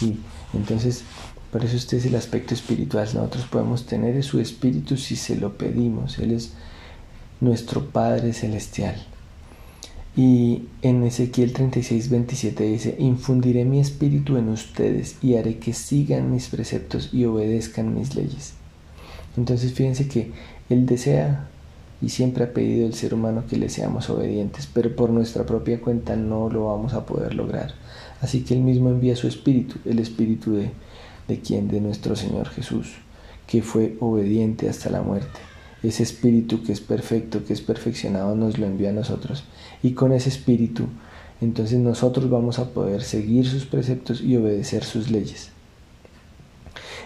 Y 0.00 0.16
entonces, 0.56 1.02
por 1.50 1.64
eso 1.64 1.76
este 1.76 1.96
es 1.96 2.06
el 2.06 2.14
aspecto 2.14 2.54
espiritual. 2.54 3.08
Nosotros 3.14 3.44
podemos 3.46 3.86
tener 3.86 4.22
su 4.22 4.40
espíritu 4.40 4.96
si 4.96 5.16
se 5.16 5.36
lo 5.36 5.56
pedimos. 5.56 6.18
Él 6.18 6.32
es 6.32 6.52
nuestro 7.40 7.86
Padre 7.86 8.32
Celestial. 8.32 8.96
Y 10.16 10.64
en 10.82 11.04
Ezequiel 11.04 11.52
36, 11.52 12.10
27 12.10 12.64
dice, 12.64 12.96
infundiré 12.98 13.64
mi 13.64 13.78
espíritu 13.78 14.36
en 14.36 14.48
ustedes 14.48 15.16
y 15.22 15.36
haré 15.36 15.58
que 15.58 15.72
sigan 15.72 16.32
mis 16.32 16.48
preceptos 16.48 17.10
y 17.12 17.24
obedezcan 17.24 17.94
mis 17.94 18.16
leyes. 18.16 18.54
Entonces 19.36 19.72
fíjense 19.72 20.08
que 20.08 20.32
Él 20.68 20.86
desea 20.86 21.48
y 22.02 22.08
siempre 22.08 22.44
ha 22.44 22.52
pedido 22.52 22.86
el 22.86 22.94
ser 22.94 23.14
humano 23.14 23.44
que 23.48 23.56
le 23.56 23.68
seamos 23.68 24.10
obedientes, 24.10 24.68
pero 24.72 24.94
por 24.94 25.10
nuestra 25.10 25.44
propia 25.44 25.80
cuenta 25.80 26.16
no 26.16 26.48
lo 26.48 26.66
vamos 26.66 26.94
a 26.94 27.06
poder 27.06 27.34
lograr. 27.34 27.74
Así 28.20 28.42
que 28.42 28.54
Él 28.54 28.60
mismo 28.60 28.90
envía 28.90 29.16
su 29.16 29.26
espíritu, 29.26 29.76
el 29.84 29.98
espíritu 29.98 30.54
de, 30.54 30.70
de 31.28 31.40
quien, 31.40 31.68
de 31.68 31.80
nuestro 31.80 32.16
Señor 32.16 32.48
Jesús, 32.48 32.94
que 33.46 33.62
fue 33.62 33.96
obediente 34.00 34.68
hasta 34.68 34.90
la 34.90 35.02
muerte 35.02 35.40
ese 35.82 36.02
espíritu 36.02 36.62
que 36.62 36.72
es 36.72 36.80
perfecto, 36.80 37.44
que 37.44 37.52
es 37.52 37.60
perfeccionado, 37.60 38.34
nos 38.34 38.58
lo 38.58 38.66
envía 38.66 38.90
a 38.90 38.92
nosotros. 38.94 39.44
Y 39.82 39.92
con 39.92 40.12
ese 40.12 40.28
espíritu, 40.28 40.84
entonces 41.40 41.78
nosotros 41.78 42.28
vamos 42.28 42.58
a 42.58 42.70
poder 42.70 43.02
seguir 43.02 43.46
sus 43.46 43.64
preceptos 43.64 44.20
y 44.20 44.36
obedecer 44.36 44.84
sus 44.84 45.10
leyes. 45.10 45.50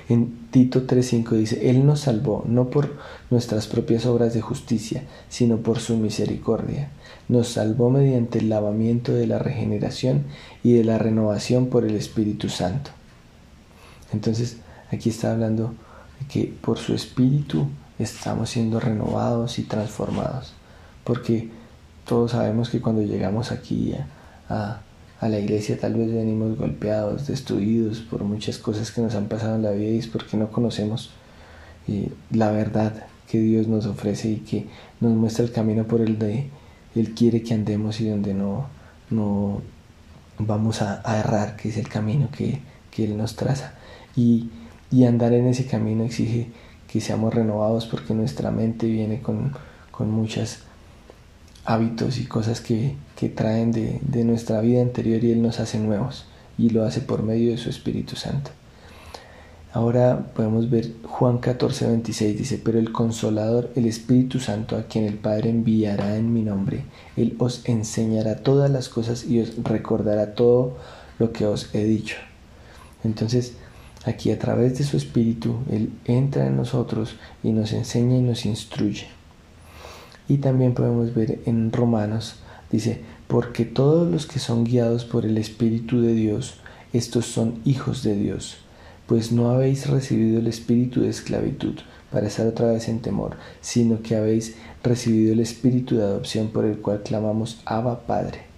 En 0.08 0.48
Tito 0.50 0.86
3.5 0.86 1.30
dice, 1.30 1.70
Él 1.70 1.86
nos 1.86 2.00
salvó 2.00 2.44
no 2.46 2.68
por 2.68 2.96
nuestras 3.30 3.66
propias 3.66 4.04
obras 4.04 4.34
de 4.34 4.42
justicia, 4.42 5.04
sino 5.28 5.58
por 5.58 5.80
su 5.80 5.96
misericordia. 5.96 6.90
Nos 7.28 7.48
salvó 7.48 7.90
mediante 7.90 8.38
el 8.38 8.50
lavamiento 8.50 9.12
de 9.12 9.26
la 9.26 9.38
regeneración 9.38 10.24
y 10.62 10.74
de 10.74 10.84
la 10.84 10.98
renovación 10.98 11.68
por 11.68 11.84
el 11.84 11.94
Espíritu 11.94 12.50
Santo. 12.50 12.90
Entonces, 14.12 14.58
aquí 14.92 15.08
está 15.08 15.32
hablando 15.32 15.74
de 16.20 16.26
que 16.26 16.54
por 16.60 16.78
su 16.78 16.94
Espíritu 16.94 17.66
estamos 17.98 18.50
siendo 18.50 18.80
renovados 18.80 19.58
y 19.58 19.62
transformados. 19.62 20.52
Porque 21.02 21.48
todos 22.06 22.32
sabemos 22.32 22.68
que 22.68 22.80
cuando 22.80 23.02
llegamos 23.02 23.52
aquí 23.52 23.94
a, 23.94 24.06
a 24.54 24.80
la 25.28 25.38
iglesia 25.38 25.78
tal 25.78 25.94
vez 25.94 26.12
venimos 26.12 26.56
golpeados, 26.56 27.26
destruidos 27.26 28.00
por 28.00 28.24
muchas 28.24 28.58
cosas 28.58 28.90
que 28.90 29.00
nos 29.00 29.14
han 29.14 29.26
pasado 29.26 29.56
en 29.56 29.62
la 29.62 29.70
vida 29.70 29.90
y 29.90 29.98
es 29.98 30.06
porque 30.06 30.36
no 30.36 30.50
conocemos 30.50 31.10
eh, 31.86 32.10
la 32.30 32.50
verdad 32.50 33.06
que 33.28 33.38
Dios 33.38 33.68
nos 33.68 33.86
ofrece 33.86 34.28
y 34.30 34.36
que 34.36 34.66
nos 35.00 35.12
muestra 35.12 35.44
el 35.44 35.52
camino 35.52 35.84
por 35.84 36.00
el 36.00 36.18
de 36.18 36.48
Él 36.94 37.14
quiere 37.14 37.42
que 37.42 37.54
andemos 37.54 38.00
y 38.00 38.08
donde 38.08 38.34
no, 38.34 38.66
no 39.10 39.60
vamos 40.38 40.82
a, 40.82 41.02
errar, 41.18 41.56
que 41.56 41.68
es 41.68 41.76
el 41.76 41.88
camino 41.88 42.28
que, 42.30 42.60
Él 43.02 43.16
nos 43.16 43.34
traza. 43.36 43.74
Y, 44.16 44.50
y, 44.90 45.04
andar 45.04 45.32
en 45.32 45.46
ese 45.46 45.66
camino 45.66 46.04
exige 46.04 46.48
que 46.86 47.00
seamos 47.00 47.34
renovados 47.34 47.86
porque 47.86 48.14
nuestra 48.14 48.50
mente 48.52 48.86
viene 48.86 49.20
con, 49.20 49.52
con 49.90 50.10
muchos 50.10 50.60
hábitos 51.64 52.18
y 52.18 52.26
cosas 52.26 52.60
que, 52.60 52.94
que 53.16 53.28
traen 53.28 53.72
de, 53.72 54.00
de 54.02 54.24
nuestra 54.24 54.60
vida 54.60 54.82
anterior 54.82 55.22
y 55.24 55.32
Él 55.32 55.42
nos 55.42 55.60
hace 55.60 55.78
nuevos 55.78 56.26
y 56.58 56.70
lo 56.70 56.84
hace 56.84 57.00
por 57.00 57.22
medio 57.22 57.50
de 57.50 57.58
su 57.58 57.70
Espíritu 57.70 58.16
Santo. 58.16 58.50
Ahora 59.74 60.30
podemos 60.36 60.70
ver 60.70 60.92
Juan 61.02 61.38
14, 61.38 61.88
26, 61.88 62.38
dice, 62.38 62.60
pero 62.64 62.78
el 62.78 62.92
consolador, 62.92 63.72
el 63.74 63.86
Espíritu 63.86 64.38
Santo, 64.38 64.76
a 64.76 64.84
quien 64.84 65.04
el 65.04 65.14
Padre 65.14 65.50
enviará 65.50 66.16
en 66.16 66.32
mi 66.32 66.42
nombre, 66.42 66.84
Él 67.16 67.34
os 67.40 67.68
enseñará 67.68 68.36
todas 68.36 68.70
las 68.70 68.88
cosas 68.88 69.24
y 69.24 69.40
os 69.40 69.64
recordará 69.64 70.36
todo 70.36 70.76
lo 71.18 71.32
que 71.32 71.44
os 71.46 71.74
he 71.74 71.82
dicho. 71.82 72.14
Entonces, 73.02 73.54
aquí 74.04 74.30
a 74.30 74.38
través 74.38 74.78
de 74.78 74.84
su 74.84 74.96
Espíritu, 74.96 75.56
Él 75.68 75.90
entra 76.04 76.46
en 76.46 76.56
nosotros 76.56 77.16
y 77.42 77.50
nos 77.50 77.72
enseña 77.72 78.16
y 78.16 78.22
nos 78.22 78.46
instruye. 78.46 79.08
Y 80.28 80.38
también 80.38 80.74
podemos 80.74 81.14
ver 81.14 81.40
en 81.46 81.72
Romanos, 81.72 82.36
dice, 82.70 83.00
porque 83.28 83.64
todos 83.64 84.10
los 84.10 84.26
que 84.26 84.38
son 84.38 84.64
guiados 84.64 85.04
por 85.04 85.24
el 85.24 85.38
Espíritu 85.38 86.00
de 86.00 86.14
Dios, 86.14 86.54
estos 86.92 87.26
son 87.26 87.60
hijos 87.64 88.02
de 88.02 88.14
Dios 88.14 88.58
pues 89.06 89.32
no 89.32 89.50
habéis 89.50 89.88
recibido 89.88 90.38
el 90.38 90.46
espíritu 90.46 91.02
de 91.02 91.10
esclavitud 91.10 91.74
para 92.10 92.26
estar 92.26 92.46
otra 92.46 92.72
vez 92.72 92.88
en 92.88 93.00
temor, 93.00 93.36
sino 93.60 94.02
que 94.02 94.16
habéis 94.16 94.56
recibido 94.82 95.32
el 95.32 95.40
espíritu 95.40 95.96
de 95.96 96.04
adopción 96.04 96.48
por 96.48 96.64
el 96.64 96.78
cual 96.78 97.02
clamamos 97.02 97.60
Abba 97.66 98.06
Padre. 98.06 98.53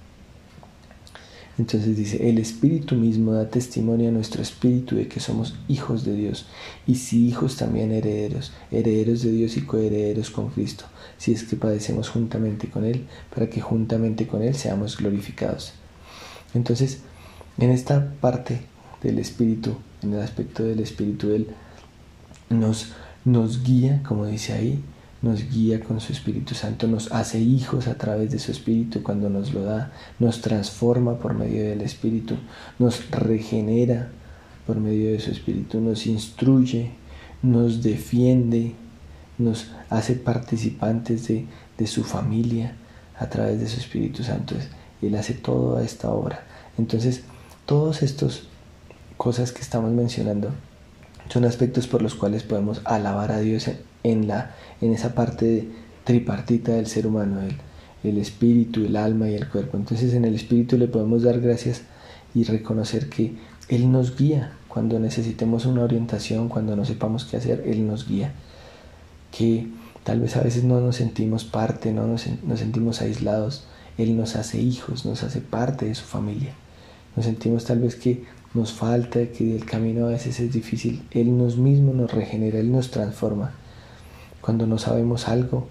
Entonces 1.59 1.97
dice, 1.97 2.29
el 2.29 2.39
espíritu 2.39 2.97
mismo 2.97 3.33
da 3.33 3.49
testimonio 3.49 4.11
a 4.11 4.13
nuestro 4.13 4.43
espíritu 4.43 4.97
de 4.97 5.09
que 5.09 5.21
somos 5.21 5.55
hijos 5.69 6.05
de 6.05 6.15
Dios, 6.15 6.47
y 6.87 6.97
si 6.97 7.27
hijos 7.29 7.57
también 7.57 7.93
herederos, 7.93 8.53
herederos 8.71 9.23
de 9.23 9.33
Dios 9.33 9.57
y 9.57 9.63
coherederos 9.63 10.31
con 10.31 10.51
Cristo, 10.51 10.85
si 11.17 11.33
es 11.33 11.45
que 11.45 11.57
padecemos 11.57 12.11
juntamente 12.11 12.69
con 12.69 12.85
Él, 12.85 13.07
para 13.35 13.49
que 13.49 13.61
juntamente 13.61 14.27
con 14.27 14.43
Él 14.43 14.55
seamos 14.55 14.99
glorificados. 14.99 15.73
Entonces, 16.53 16.99
en 17.59 17.71
esta 17.71 18.13
parte 18.21 18.61
del 19.03 19.19
espíritu 19.19 19.77
en 20.03 20.15
el 20.15 20.21
aspecto 20.21 20.65
del 20.65 20.81
Espíritu, 20.81 21.31
Él 21.31 21.49
nos, 22.51 22.93
nos 23.25 23.63
guía, 23.63 24.03
como 24.07 24.27
dice 24.27 24.53
ahí, 24.53 24.83
nos 25.23 25.51
guía 25.51 25.81
con 25.81 26.01
su 26.01 26.13
Espíritu 26.13 26.55
Santo, 26.55 26.87
nos 26.87 27.11
hace 27.13 27.41
hijos 27.41 27.89
a 27.89 27.97
través 27.97 28.31
de 28.31 28.39
su 28.39 28.53
Espíritu 28.53 29.03
cuando 29.03 29.31
nos 29.31 29.53
lo 29.53 29.63
da, 29.63 29.93
nos 30.19 30.41
transforma 30.41 31.19
por 31.19 31.35
medio 31.35 31.65
del 31.65 31.81
Espíritu, 31.81 32.37
nos 32.79 33.11
regenera 33.11 34.11
por 34.67 34.79
medio 34.79 35.13
de 35.13 35.21
su 35.21 35.31
Espíritu, 35.31 35.81
nos 35.81 36.07
instruye, 36.07 36.93
nos 37.43 37.83
defiende, 37.83 38.75
nos 39.39 39.71
hace 39.91 40.15
participantes 40.15 41.29
de, 41.29 41.47
de 41.79 41.87
su 41.87 42.05
familia 42.05 42.75
a 43.19 43.29
través 43.29 43.61
de 43.61 43.69
su 43.69 43.81
Espíritu 43.81 44.23
Santo. 44.23 44.55
Él 45.03 45.15
hace 45.15 45.35
toda 45.35 45.85
esta 45.85 46.11
obra. 46.11 46.45
Entonces, 46.79 47.23
todos 47.65 48.03
estos 48.03 48.49
cosas 49.17 49.53
que 49.53 49.63
estamos 49.63 49.93
mencionando 49.93 50.51
son 51.29 51.45
aspectos 51.45 51.87
por 51.87 52.03
los 52.03 52.15
cuales 52.15 52.43
podemos 52.43 52.81
alabar 52.85 53.33
a 53.33 53.41
Dios 53.41 53.69
la, 54.15 54.55
en 54.81 54.93
esa 54.93 55.15
parte 55.15 55.69
tripartita 56.05 56.73
del 56.73 56.87
ser 56.87 57.07
humano, 57.07 57.41
el, 57.43 57.57
el 58.09 58.19
espíritu, 58.19 58.85
el 58.85 58.97
alma 58.97 59.29
y 59.29 59.35
el 59.35 59.49
cuerpo. 59.49 59.77
Entonces 59.77 60.15
en 60.15 60.25
el 60.25 60.35
espíritu 60.35 60.79
le 60.79 60.89
podemos 60.89 61.23
dar 61.23 61.41
gracias 61.41 61.83
y 62.35 62.45
reconocer 62.45 63.09
que 63.09 63.35
Él 63.69 63.91
nos 63.91 64.17
guía 64.17 64.53
cuando 64.69 65.01
necesitemos 65.01 65.65
una 65.67 65.83
orientación, 65.83 66.49
cuando 66.49 66.77
no 66.77 66.85
sepamos 66.85 67.25
qué 67.25 67.39
hacer, 67.39 67.65
Él 67.67 67.87
nos 67.87 68.07
guía. 68.07 68.33
Que 69.33 69.67
tal 70.05 70.21
vez 70.21 70.37
a 70.37 70.43
veces 70.43 70.65
no 70.65 70.81
nos 70.81 70.97
sentimos 70.97 71.45
parte, 71.45 71.93
no 71.93 72.07
nos, 72.07 72.27
nos 72.45 72.59
sentimos 72.59 73.01
aislados, 73.01 73.65
Él 73.99 74.17
nos 74.17 74.37
hace 74.37 74.61
hijos, 74.61 75.07
nos 75.07 75.23
hace 75.23 75.41
parte 75.41 75.87
de 75.87 75.95
su 75.95 76.05
familia. 76.05 76.53
Nos 77.17 77.25
sentimos 77.25 77.65
tal 77.65 77.79
vez 77.79 77.97
que 77.97 78.25
nos 78.53 78.73
falta, 78.73 79.27
que 79.27 79.57
el 79.57 79.65
camino 79.65 80.07
a 80.07 80.11
veces 80.11 80.41
es 80.41 80.53
difícil, 80.53 81.03
Él 81.11 81.37
nos 81.37 81.57
mismo 81.57 81.95
nos 81.95 82.13
regenera, 82.13 82.59
Él 82.59 82.71
nos 82.71 82.91
transforma. 82.91 83.55
Cuando 84.47 84.69
no 84.69 84.79
sabemos 84.79 85.27
algo, 85.27 85.67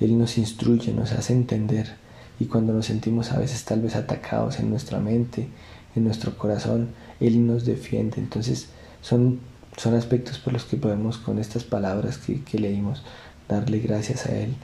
Él 0.00 0.18
nos 0.18 0.38
instruye, 0.38 0.92
nos 0.92 1.12
hace 1.12 1.32
entender. 1.32 1.94
Y 2.40 2.46
cuando 2.46 2.72
nos 2.72 2.86
sentimos 2.86 3.30
a 3.30 3.38
veces 3.38 3.64
tal 3.64 3.80
vez 3.80 3.94
atacados 3.94 4.58
en 4.58 4.70
nuestra 4.70 4.98
mente, 4.98 5.46
en 5.94 6.02
nuestro 6.02 6.36
corazón, 6.36 6.88
Él 7.20 7.46
nos 7.46 7.64
defiende. 7.64 8.16
Entonces 8.18 8.70
son, 9.02 9.38
son 9.76 9.94
aspectos 9.94 10.38
por 10.38 10.52
los 10.52 10.64
que 10.64 10.76
podemos 10.76 11.16
con 11.18 11.38
estas 11.38 11.62
palabras 11.62 12.18
que, 12.18 12.42
que 12.42 12.58
leímos 12.58 13.04
darle 13.48 13.78
gracias 13.78 14.26
a 14.26 14.36
Él. 14.36 14.56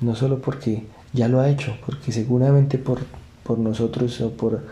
No 0.00 0.16
solo 0.16 0.40
porque 0.40 0.86
ya 1.12 1.28
lo 1.28 1.40
ha 1.40 1.50
hecho, 1.50 1.76
porque 1.84 2.12
seguramente 2.12 2.78
por, 2.78 3.00
por 3.42 3.58
nosotros 3.58 4.22
o 4.22 4.30
por 4.30 4.64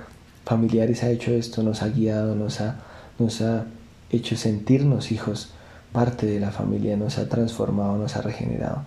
familiares 0.47 1.03
ha 1.03 1.11
hecho 1.11 1.31
esto, 1.31 1.63
nos 1.63 1.83
ha 1.83 1.89
guiado, 1.89 2.35
nos 2.35 2.63
ha, 2.63 2.81
nos 3.19 3.43
ha 3.43 3.67
hecho 4.11 4.35
sentirnos 4.39 5.13
hijos, 5.13 5.51
parte 5.95 6.27
de 6.27 6.41
la 6.41 6.51
familia, 6.51 6.97
nos 6.97 7.19
ha 7.19 7.29
transformado, 7.29 7.97
nos 7.97 8.17
ha 8.17 8.21
regenerado. 8.21 8.83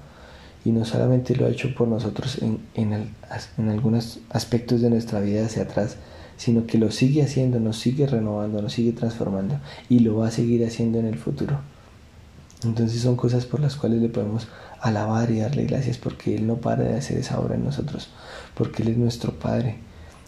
Y 0.65 0.71
no 0.71 0.83
solamente 0.83 1.37
lo 1.37 1.45
ha 1.45 1.49
hecho 1.49 1.73
por 1.73 1.87
nosotros 1.87 2.39
en, 2.41 2.59
en, 2.75 3.69
algunos 3.69 4.19
aspectos 4.29 4.81
de 4.81 4.89
nuestra 4.89 5.21
vida 5.21 5.45
hacia 5.45 5.63
atrás, 5.63 5.95
sino 6.35 6.67
que 6.67 6.77
lo 6.77 6.91
sigue 6.91 7.23
haciendo, 7.23 7.61
nos 7.61 7.79
sigue 7.79 8.05
renovando, 8.07 8.61
nos 8.61 8.73
sigue 8.73 8.91
transformando 8.91 9.57
y 9.87 9.99
lo 9.99 10.17
va 10.17 10.27
a 10.27 10.31
seguir 10.31 10.65
haciendo 10.65 10.99
en 10.99 11.05
el 11.05 11.17
futuro. 11.17 11.59
Entonces 12.65 13.01
son 13.01 13.15
cosas 13.15 13.45
por 13.45 13.61
las 13.61 13.77
cuales 13.77 14.01
le 14.01 14.09
podemos 14.09 14.49
alabar 14.81 15.31
y 15.31 15.39
darle 15.39 15.65
gracias 15.65 15.97
porque 15.97 16.35
Él 16.35 16.45
no 16.45 16.57
para 16.57 16.83
de 16.83 16.97
hacer 16.97 17.17
esa 17.17 17.39
obra 17.39 17.55
en 17.55 17.63
nosotros, 17.63 18.09
porque 18.53 18.83
Él 18.83 18.89
es 18.89 18.97
nuestro 18.97 19.31
Padre 19.31 19.77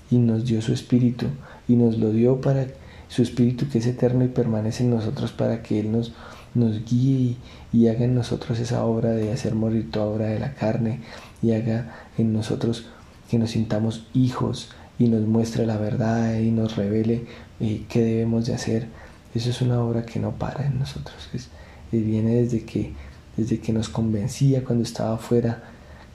y 0.10 0.18
nos 0.18 0.46
dio 0.46 0.62
su 0.62 0.72
espíritu 0.72 1.26
y 1.68 1.76
nos 1.76 1.98
lo 1.98 2.12
dio 2.12 2.40
para 2.40 2.68
su 3.10 3.22
espíritu 3.22 3.68
que 3.68 3.80
es 3.80 3.88
eterno 3.88 4.24
y 4.24 4.30
permanece 4.30 4.84
en 4.84 4.92
nosotros 4.92 5.34
para 5.34 5.62
que 5.62 5.82
Él 5.82 5.92
nos, 5.92 6.14
nos 6.56 6.84
guíe 6.86 7.38
y, 7.72 7.88
haga 7.88 8.06
en 8.06 8.16
nosotros 8.16 8.60
esa 8.60 8.84
obra 8.86 9.12
de 9.12 9.32
hacer 9.32 9.56
morir 9.56 9.92
toda 9.92 10.06
obra 10.06 10.26
de 10.28 10.40
la 10.40 10.54
carne 10.54 11.02
y 11.42 11.52
haga 11.54 11.96
en 12.18 12.34
nosotros 12.34 12.86
que 13.30 13.38
nos 13.38 13.52
sintamos 13.52 14.06
hijos 14.14 14.70
y 14.98 15.08
nos 15.08 15.22
muestre 15.22 15.66
la 15.66 15.78
verdad 15.78 16.40
y 16.40 16.52
nos 16.52 16.76
revele 16.76 17.26
eh, 17.60 17.84
qué 17.88 18.02
debemos 18.02 18.46
de 18.46 18.56
hacer. 18.56 18.88
Eso 19.34 19.52
es 19.52 19.62
una 19.62 19.82
obra 19.82 20.06
que 20.06 20.20
no 20.20 20.32
para 20.32 20.66
en 20.66 20.80
nosotros. 20.80 21.30
Es, 21.34 21.50
viene 21.92 22.42
desde 22.42 22.66
que, 22.66 22.94
desde 23.38 23.60
que 23.60 23.72
nos 23.72 23.90
convencía 23.90 24.64
cuando 24.64 24.84
estaba 24.84 25.16
afuera 25.16 25.64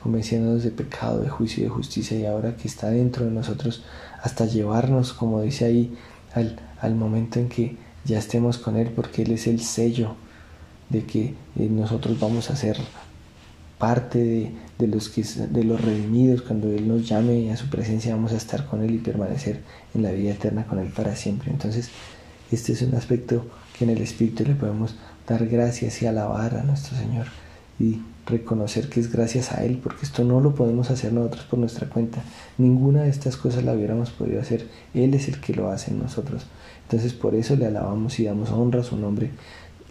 convenciéndonos 0.04 0.62
de 0.62 0.70
pecado, 0.70 1.20
de 1.20 1.30
juicio 1.30 1.62
y 1.62 1.64
de 1.64 1.70
justicia, 1.70 2.18
y 2.18 2.26
ahora 2.26 2.56
que 2.56 2.68
está 2.68 2.90
dentro 2.90 3.24
de 3.24 3.30
nosotros, 3.30 3.82
hasta 4.22 4.44
llevarnos, 4.44 5.14
como 5.14 5.40
dice 5.40 5.64
ahí, 5.64 5.96
al, 6.34 6.94
momento 6.94 7.40
en 7.40 7.48
que 7.48 7.76
ya 8.04 8.18
estemos 8.18 8.58
con 8.58 8.76
Él, 8.76 8.90
porque 8.94 9.22
Él 9.22 9.32
es 9.32 9.46
el 9.46 9.60
sello 9.60 10.16
de 10.90 11.04
que 11.04 11.34
eh, 11.58 11.68
nosotros 11.70 12.18
vamos 12.18 12.50
a 12.50 12.56
ser 12.56 12.76
parte 13.78 14.18
de, 14.18 14.50
de, 14.78 14.86
los 14.86 15.08
que, 15.08 15.22
de 15.22 15.64
los 15.64 15.80
redimidos, 15.80 16.42
cuando 16.42 16.68
Él 16.68 16.88
nos 16.88 17.08
llame 17.08 17.52
a 17.52 17.56
su 17.56 17.68
presencia 17.68 18.14
vamos 18.14 18.32
a 18.32 18.36
estar 18.36 18.66
con 18.66 18.82
Él 18.82 18.94
y 18.94 18.98
permanecer 18.98 19.60
en 19.94 20.02
la 20.02 20.12
vida 20.12 20.30
eterna 20.32 20.66
con 20.66 20.78
Él 20.78 20.88
para 20.88 21.16
siempre. 21.16 21.50
Entonces, 21.50 21.90
este 22.50 22.72
es 22.72 22.82
un 22.82 22.94
aspecto 22.94 23.44
que 23.76 23.84
en 23.84 23.90
el 23.90 24.00
Espíritu 24.00 24.44
le 24.44 24.54
podemos 24.54 24.94
dar 25.26 25.46
gracias 25.46 26.02
y 26.02 26.06
alabar 26.06 26.56
a 26.56 26.62
nuestro 26.62 26.96
Señor 26.96 27.26
y 27.78 28.00
reconocer 28.26 28.88
que 28.88 29.00
es 29.00 29.12
gracias 29.12 29.52
a 29.52 29.64
Él, 29.64 29.80
porque 29.82 30.04
esto 30.04 30.24
no 30.24 30.40
lo 30.40 30.54
podemos 30.54 30.90
hacer 30.90 31.12
nosotros 31.12 31.44
por 31.44 31.58
nuestra 31.58 31.88
cuenta. 31.88 32.22
Ninguna 32.58 33.02
de 33.02 33.10
estas 33.10 33.36
cosas 33.36 33.64
la 33.64 33.72
hubiéramos 33.72 34.10
podido 34.10 34.40
hacer. 34.40 34.68
Él 34.94 35.14
es 35.14 35.28
el 35.28 35.40
que 35.40 35.54
lo 35.54 35.70
hace 35.70 35.90
en 35.90 35.98
nosotros. 35.98 36.46
Entonces 36.84 37.12
por 37.12 37.34
eso 37.34 37.56
le 37.56 37.66
alabamos 37.66 38.18
y 38.20 38.24
damos 38.24 38.50
honra 38.50 38.80
a 38.80 38.84
su 38.84 38.96
nombre, 38.96 39.30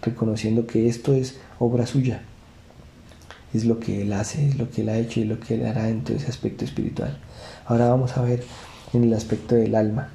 reconociendo 0.03 0.67
que 0.67 0.87
esto 0.87 1.13
es 1.13 1.37
obra 1.59 1.85
suya. 1.87 2.21
Es 3.53 3.65
lo 3.65 3.79
que 3.79 4.01
Él 4.01 4.13
hace, 4.13 4.47
es 4.47 4.57
lo 4.57 4.69
que 4.69 4.81
Él 4.81 4.89
ha 4.89 4.97
hecho 4.97 5.19
y 5.19 5.25
lo 5.25 5.39
que 5.39 5.55
Él 5.55 5.65
hará 5.65 5.89
en 5.89 6.03
todo 6.03 6.17
ese 6.17 6.27
aspecto 6.27 6.65
espiritual. 6.65 7.17
Ahora 7.65 7.89
vamos 7.89 8.17
a 8.17 8.21
ver 8.21 8.43
en 8.93 9.03
el 9.03 9.13
aspecto 9.13 9.55
del 9.55 9.75
alma. 9.75 10.09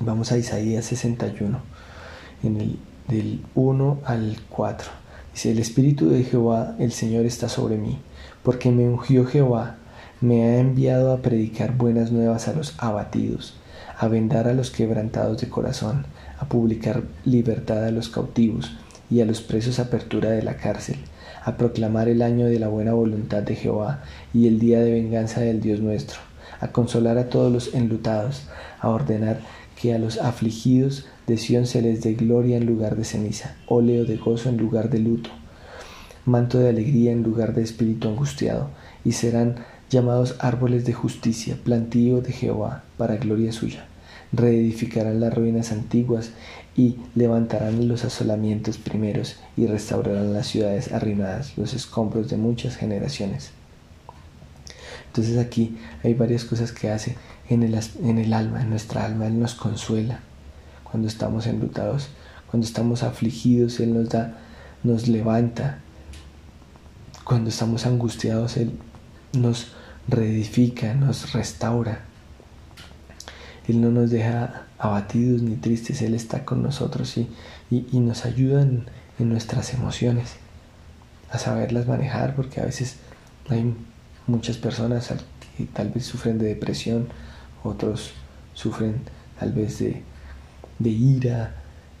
Vamos 0.00 0.32
a 0.32 0.38
Isaías 0.38 0.84
61, 0.86 1.60
en 2.42 2.60
el 2.60 2.78
del 3.08 3.42
1 3.54 4.00
al 4.04 4.36
4. 4.48 4.90
Dice, 5.34 5.50
el 5.50 5.58
Espíritu 5.58 6.10
de 6.10 6.24
Jehová, 6.24 6.76
el 6.78 6.92
Señor, 6.92 7.24
está 7.26 7.48
sobre 7.48 7.76
mí, 7.76 7.98
porque 8.42 8.70
me 8.70 8.88
ungió 8.88 9.24
Jehová, 9.24 9.76
me 10.20 10.42
ha 10.42 10.58
enviado 10.58 11.12
a 11.12 11.18
predicar 11.18 11.76
buenas 11.76 12.12
nuevas 12.12 12.48
a 12.48 12.52
los 12.52 12.74
abatidos, 12.78 13.54
a 13.98 14.08
vendar 14.08 14.46
a 14.46 14.54
los 14.54 14.70
quebrantados 14.70 15.40
de 15.40 15.48
corazón, 15.48 16.06
a 16.38 16.46
publicar 16.46 17.02
libertad 17.24 17.84
a 17.84 17.90
los 17.90 18.08
cautivos 18.08 18.72
y 19.10 19.20
a 19.20 19.26
los 19.26 19.40
presos 19.40 19.78
apertura 19.78 20.30
de 20.30 20.42
la 20.42 20.56
cárcel, 20.56 20.96
a 21.44 21.56
proclamar 21.56 22.08
el 22.08 22.22
año 22.22 22.46
de 22.46 22.58
la 22.58 22.68
buena 22.68 22.92
voluntad 22.92 23.42
de 23.42 23.56
Jehová 23.56 24.02
y 24.32 24.46
el 24.48 24.58
día 24.58 24.80
de 24.80 24.92
venganza 24.92 25.40
del 25.40 25.60
Dios 25.60 25.80
nuestro, 25.80 26.18
a 26.60 26.68
consolar 26.68 27.18
a 27.18 27.28
todos 27.28 27.52
los 27.52 27.74
enlutados, 27.74 28.42
a 28.80 28.88
ordenar 28.88 29.40
que 29.80 29.94
a 29.94 29.98
los 29.98 30.18
afligidos 30.18 31.06
de 31.26 31.36
Sión 31.36 31.66
se 31.66 31.82
les 31.82 32.02
dé 32.02 32.14
gloria 32.14 32.56
en 32.56 32.66
lugar 32.66 32.96
de 32.96 33.04
ceniza, 33.04 33.56
óleo 33.66 34.04
de 34.04 34.16
gozo 34.16 34.48
en 34.48 34.56
lugar 34.56 34.90
de 34.90 35.00
luto, 35.00 35.30
manto 36.24 36.58
de 36.58 36.68
alegría 36.68 37.12
en 37.12 37.22
lugar 37.22 37.54
de 37.54 37.62
espíritu 37.62 38.08
angustiado, 38.08 38.70
y 39.04 39.12
serán 39.12 39.56
llamados 39.90 40.36
árboles 40.38 40.84
de 40.84 40.92
justicia, 40.92 41.58
plantío 41.62 42.20
de 42.20 42.32
Jehová, 42.32 42.84
para 42.96 43.16
gloria 43.16 43.52
suya. 43.52 43.86
Reedificarán 44.32 45.20
las 45.20 45.34
ruinas 45.34 45.72
antiguas 45.72 46.30
y 46.76 46.96
levantarán 47.14 47.86
los 47.88 48.04
asolamientos 48.04 48.78
primeros 48.78 49.36
y 49.56 49.66
restaurarán 49.66 50.32
las 50.32 50.46
ciudades 50.46 50.92
arruinadas, 50.92 51.56
los 51.58 51.74
escombros 51.74 52.30
de 52.30 52.38
muchas 52.38 52.76
generaciones. 52.76 53.50
Entonces 55.08 55.36
aquí 55.36 55.76
hay 56.02 56.14
varias 56.14 56.44
cosas 56.44 56.72
que 56.72 56.90
hace 56.90 57.16
en 57.50 57.62
el, 57.62 57.78
en 58.02 58.18
el 58.18 58.32
alma, 58.32 58.62
en 58.62 58.70
nuestra 58.70 59.04
alma. 59.04 59.26
Él 59.26 59.38
nos 59.38 59.54
consuela 59.54 60.20
cuando 60.84 61.08
estamos 61.08 61.46
enlutados, 61.46 62.08
cuando 62.50 62.66
estamos 62.66 63.02
afligidos, 63.02 63.80
Él 63.80 63.94
nos 63.94 64.08
da, 64.08 64.38
nos 64.82 65.08
levanta. 65.08 65.78
Cuando 67.24 67.50
estamos 67.50 67.86
angustiados, 67.86 68.56
Él 68.56 68.72
nos 69.32 69.68
reedifica, 70.08 70.94
nos 70.94 71.32
restaura. 71.32 72.04
Él 73.68 73.80
no 73.80 73.90
nos 73.90 74.10
deja 74.10 74.66
abatidos 74.78 75.42
ni 75.42 75.56
tristes, 75.56 76.02
Él 76.02 76.14
está 76.14 76.44
con 76.44 76.62
nosotros 76.62 77.16
y, 77.16 77.28
y, 77.70 78.00
nos 78.00 78.24
ayuda 78.24 78.62
en, 78.62 78.86
nuestras 79.18 79.72
emociones 79.72 80.34
a 81.30 81.38
saberlas 81.38 81.86
manejar, 81.86 82.34
porque 82.34 82.60
a 82.60 82.64
veces 82.64 82.96
hay 83.48 83.72
muchas 84.26 84.56
personas 84.56 85.14
que 85.56 85.66
tal 85.66 85.90
vez 85.90 86.04
sufren 86.04 86.38
de 86.38 86.46
depresión, 86.46 87.06
otros 87.62 88.14
sufren 88.52 89.02
tal 89.38 89.52
vez 89.52 89.78
de, 89.78 90.02
ira, 90.80 91.54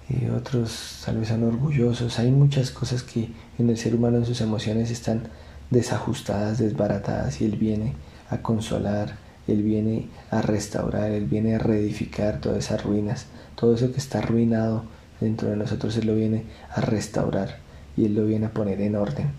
eh, 0.08 0.30
otros 0.36 1.02
tal 1.04 1.18
vez 1.18 1.28
son 1.28 1.44
orgullosos. 1.44 2.18
Hay 2.18 2.30
muchas 2.30 2.70
cosas 2.70 3.02
que 3.02 3.30
en 3.58 3.70
el 3.70 3.78
ser 3.78 3.94
humano 3.94 4.18
en 4.18 4.26
sus 4.26 4.40
emociones 4.40 4.90
están 4.90 5.22
desajustadas, 5.70 6.58
desbaratadas 6.58 7.40
y 7.40 7.44
Él 7.44 7.56
viene 7.56 7.94
a 8.30 8.38
consolar, 8.38 9.16
Él 9.48 9.62
viene 9.62 10.08
a 10.30 10.42
restaurar, 10.42 11.10
Él 11.10 11.26
viene 11.26 11.56
a 11.56 11.58
reedificar 11.58 12.40
todas 12.40 12.66
esas 12.66 12.84
ruinas, 12.84 13.26
todo 13.56 13.74
eso 13.74 13.92
que 13.92 13.98
está 13.98 14.18
arruinado 14.18 14.84
dentro 15.20 15.50
de 15.50 15.56
nosotros, 15.56 15.96
Él 15.96 16.06
lo 16.06 16.14
viene 16.14 16.44
a 16.70 16.80
restaurar 16.80 17.58
y 17.96 18.04
Él 18.04 18.14
lo 18.14 18.24
viene 18.26 18.46
a 18.46 18.52
poner 18.52 18.80
en 18.80 18.96
orden. 18.96 19.30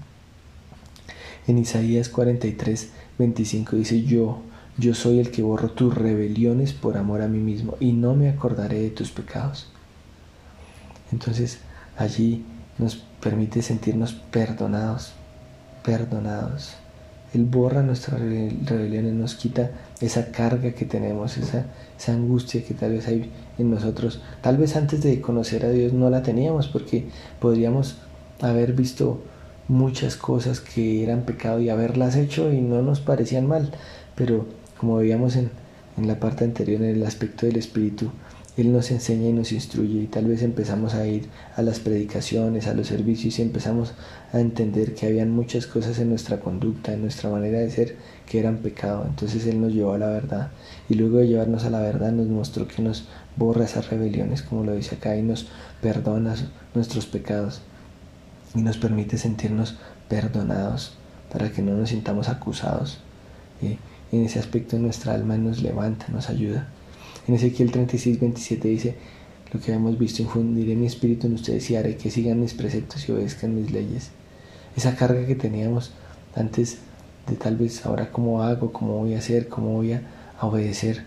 En 1.47 1.57
Isaías 1.57 2.09
43, 2.09 2.89
25 3.17 3.75
dice, 3.75 4.03
yo, 4.03 4.41
yo 4.77 4.93
soy 4.93 5.19
el 5.19 5.29
que 5.31 5.41
borro 5.41 5.71
tus 5.71 5.93
rebeliones 5.93 6.73
por 6.73 6.97
amor 6.97 7.21
a 7.21 7.27
mí 7.27 7.39
mismo 7.39 7.75
y 7.79 7.91
no 7.93 8.15
me 8.15 8.29
acordaré 8.29 8.79
de 8.79 8.89
tus 8.89 9.11
pecados. 9.11 9.67
Entonces 11.11 11.59
allí 11.97 12.43
nos 12.77 12.95
permite 12.95 13.61
sentirnos 13.61 14.13
perdonados, 14.13 15.13
perdonados. 15.83 16.75
Él 17.33 17.45
borra 17.45 17.81
nuestras 17.81 18.19
rebeliones, 18.19 19.13
nos 19.13 19.35
quita 19.35 19.71
esa 20.01 20.31
carga 20.31 20.73
que 20.73 20.85
tenemos, 20.85 21.37
esa, 21.37 21.65
esa 21.97 22.13
angustia 22.13 22.63
que 22.63 22.73
tal 22.73 22.93
vez 22.93 23.07
hay 23.07 23.31
en 23.57 23.71
nosotros. 23.71 24.21
Tal 24.41 24.57
vez 24.57 24.75
antes 24.75 25.01
de 25.01 25.19
conocer 25.19 25.65
a 25.65 25.69
Dios 25.69 25.93
no 25.93 26.09
la 26.09 26.21
teníamos 26.21 26.67
porque 26.67 27.07
podríamos 27.39 27.97
haber 28.41 28.73
visto 28.73 29.21
muchas 29.67 30.15
cosas 30.15 30.59
que 30.59 31.03
eran 31.03 31.21
pecado 31.21 31.59
y 31.59 31.69
haberlas 31.69 32.15
hecho 32.15 32.51
y 32.51 32.61
no 32.61 32.81
nos 32.81 32.99
parecían 32.99 33.47
mal, 33.47 33.71
pero 34.15 34.45
como 34.77 34.97
veíamos 34.97 35.35
en, 35.35 35.49
la 35.97 36.19
parte 36.19 36.43
anterior, 36.43 36.81
en 36.81 36.95
el 36.95 37.05
aspecto 37.05 37.45
del 37.45 37.57
espíritu, 37.57 38.11
Él 38.55 38.71
nos 38.71 38.91
enseña 38.91 39.29
y 39.29 39.33
nos 39.33 39.51
instruye 39.51 40.01
y 40.03 40.07
tal 40.07 40.25
vez 40.25 40.43
empezamos 40.43 40.93
a 40.93 41.07
ir 41.07 41.27
a 41.55 41.61
las 41.61 41.79
predicaciones, 41.79 42.67
a 42.67 42.73
los 42.73 42.87
servicios 42.87 43.39
y 43.39 43.41
empezamos 43.41 43.93
a 44.31 44.39
entender 44.39 44.93
que 44.93 45.07
habían 45.07 45.31
muchas 45.31 45.65
cosas 45.65 45.97
en 45.99 46.09
nuestra 46.09 46.39
conducta, 46.39 46.93
en 46.93 47.01
nuestra 47.01 47.29
manera 47.29 47.59
de 47.59 47.71
ser 47.71 47.95
que 48.29 48.39
eran 48.39 48.57
pecado. 48.57 49.05
Entonces 49.07 49.47
Él 49.47 49.59
nos 49.59 49.73
llevó 49.73 49.93
a 49.93 49.97
la 49.97 50.07
verdad 50.07 50.51
y 50.89 50.95
luego 50.95 51.17
de 51.17 51.27
llevarnos 51.27 51.63
a 51.65 51.69
la 51.69 51.79
verdad 51.79 52.11
nos 52.11 52.27
mostró 52.27 52.67
que 52.67 52.81
nos 52.81 53.07
borra 53.35 53.65
esas 53.65 53.89
rebeliones, 53.89 54.43
como 54.43 54.63
lo 54.63 54.75
dice 54.75 54.95
acá, 54.95 55.15
y 55.17 55.23
nos 55.23 55.47
perdona 55.81 56.35
nuestros 56.75 57.07
pecados 57.07 57.61
y 58.53 58.61
nos 58.61 58.77
permite 58.77 59.17
sentirnos 59.17 59.77
perdonados 60.09 60.93
para 61.31 61.51
que 61.51 61.61
no 61.63 61.75
nos 61.75 61.89
sintamos 61.89 62.29
acusados 62.29 62.99
en 64.11 64.25
ese 64.25 64.39
aspecto 64.39 64.77
nuestra 64.77 65.13
alma 65.13 65.37
nos 65.37 65.61
levanta, 65.61 66.07
nos 66.09 66.29
ayuda. 66.29 66.67
En 67.27 67.35
Ezequiel 67.35 67.71
36, 67.71 68.19
27 68.19 68.67
dice, 68.67 68.95
lo 69.53 69.59
que 69.59 69.71
hemos 69.71 69.97
visto, 69.97 70.21
infundiré 70.21 70.75
mi 70.75 70.87
espíritu 70.87 71.27
en 71.27 71.35
ustedes 71.35 71.69
y 71.69 71.75
haré 71.75 71.95
que 71.95 72.09
sigan 72.09 72.41
mis 72.41 72.53
preceptos 72.53 73.07
y 73.07 73.11
obedezcan 73.11 73.55
mis 73.55 73.71
leyes. 73.71 74.09
Esa 74.75 74.95
carga 74.95 75.25
que 75.25 75.35
teníamos 75.35 75.91
antes 76.35 76.79
de 77.29 77.35
tal 77.35 77.55
vez 77.55 77.85
ahora 77.85 78.11
cómo 78.11 78.43
hago, 78.43 78.73
cómo 78.73 78.97
voy 78.97 79.13
a 79.13 79.19
hacer, 79.19 79.47
cómo 79.47 79.73
voy 79.73 79.93
a, 79.93 80.01
obedecer. 80.41 81.03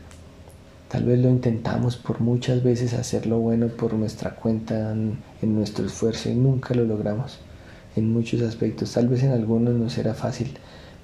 Tal 0.88 1.04
vez 1.04 1.18
lo 1.18 1.28
intentamos 1.28 1.96
por 1.96 2.20
muchas 2.22 2.62
veces 2.62 2.94
hacerlo 2.94 3.38
bueno 3.38 3.66
por 3.68 3.92
nuestra 3.92 4.36
cuenta, 4.36 4.92
en, 4.92 5.18
nuestro 5.42 5.84
esfuerzo 5.84 6.30
y 6.30 6.34
nunca 6.34 6.72
lo 6.72 6.86
logramos 6.86 7.38
en 7.96 8.10
muchos 8.10 8.40
aspectos. 8.40 8.92
Tal 8.92 9.08
vez 9.08 9.22
en 9.22 9.32
algunos 9.32 9.74
no 9.74 9.90
será 9.90 10.14
fácil, 10.14 10.56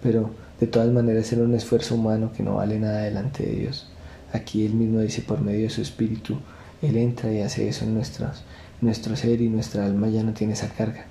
pero 0.02 0.30
de 0.58 0.66
todas 0.66 0.90
maneras 0.90 1.30
era 1.32 1.42
un 1.42 1.54
esfuerzo 1.54 1.96
humano 1.96 2.32
que 2.34 2.42
no 2.42 2.54
vale 2.54 2.78
nada 2.78 3.02
delante 3.02 3.44
de 3.44 3.52
Dios. 3.52 3.91
Aquí 4.32 4.64
Él 4.64 4.74
mismo 4.74 5.00
dice, 5.00 5.22
por 5.22 5.40
medio 5.40 5.64
de 5.64 5.70
su 5.70 5.82
espíritu, 5.82 6.38
Él 6.80 6.96
entra 6.96 7.32
y 7.32 7.40
hace 7.40 7.68
eso 7.68 7.84
en 7.84 7.94
nuestro 7.94 9.16
ser 9.16 9.40
y 9.40 9.48
nuestra 9.48 9.84
alma 9.84 10.08
ya 10.08 10.22
no 10.22 10.32
tiene 10.32 10.54
esa 10.54 10.68
carga. 10.68 11.06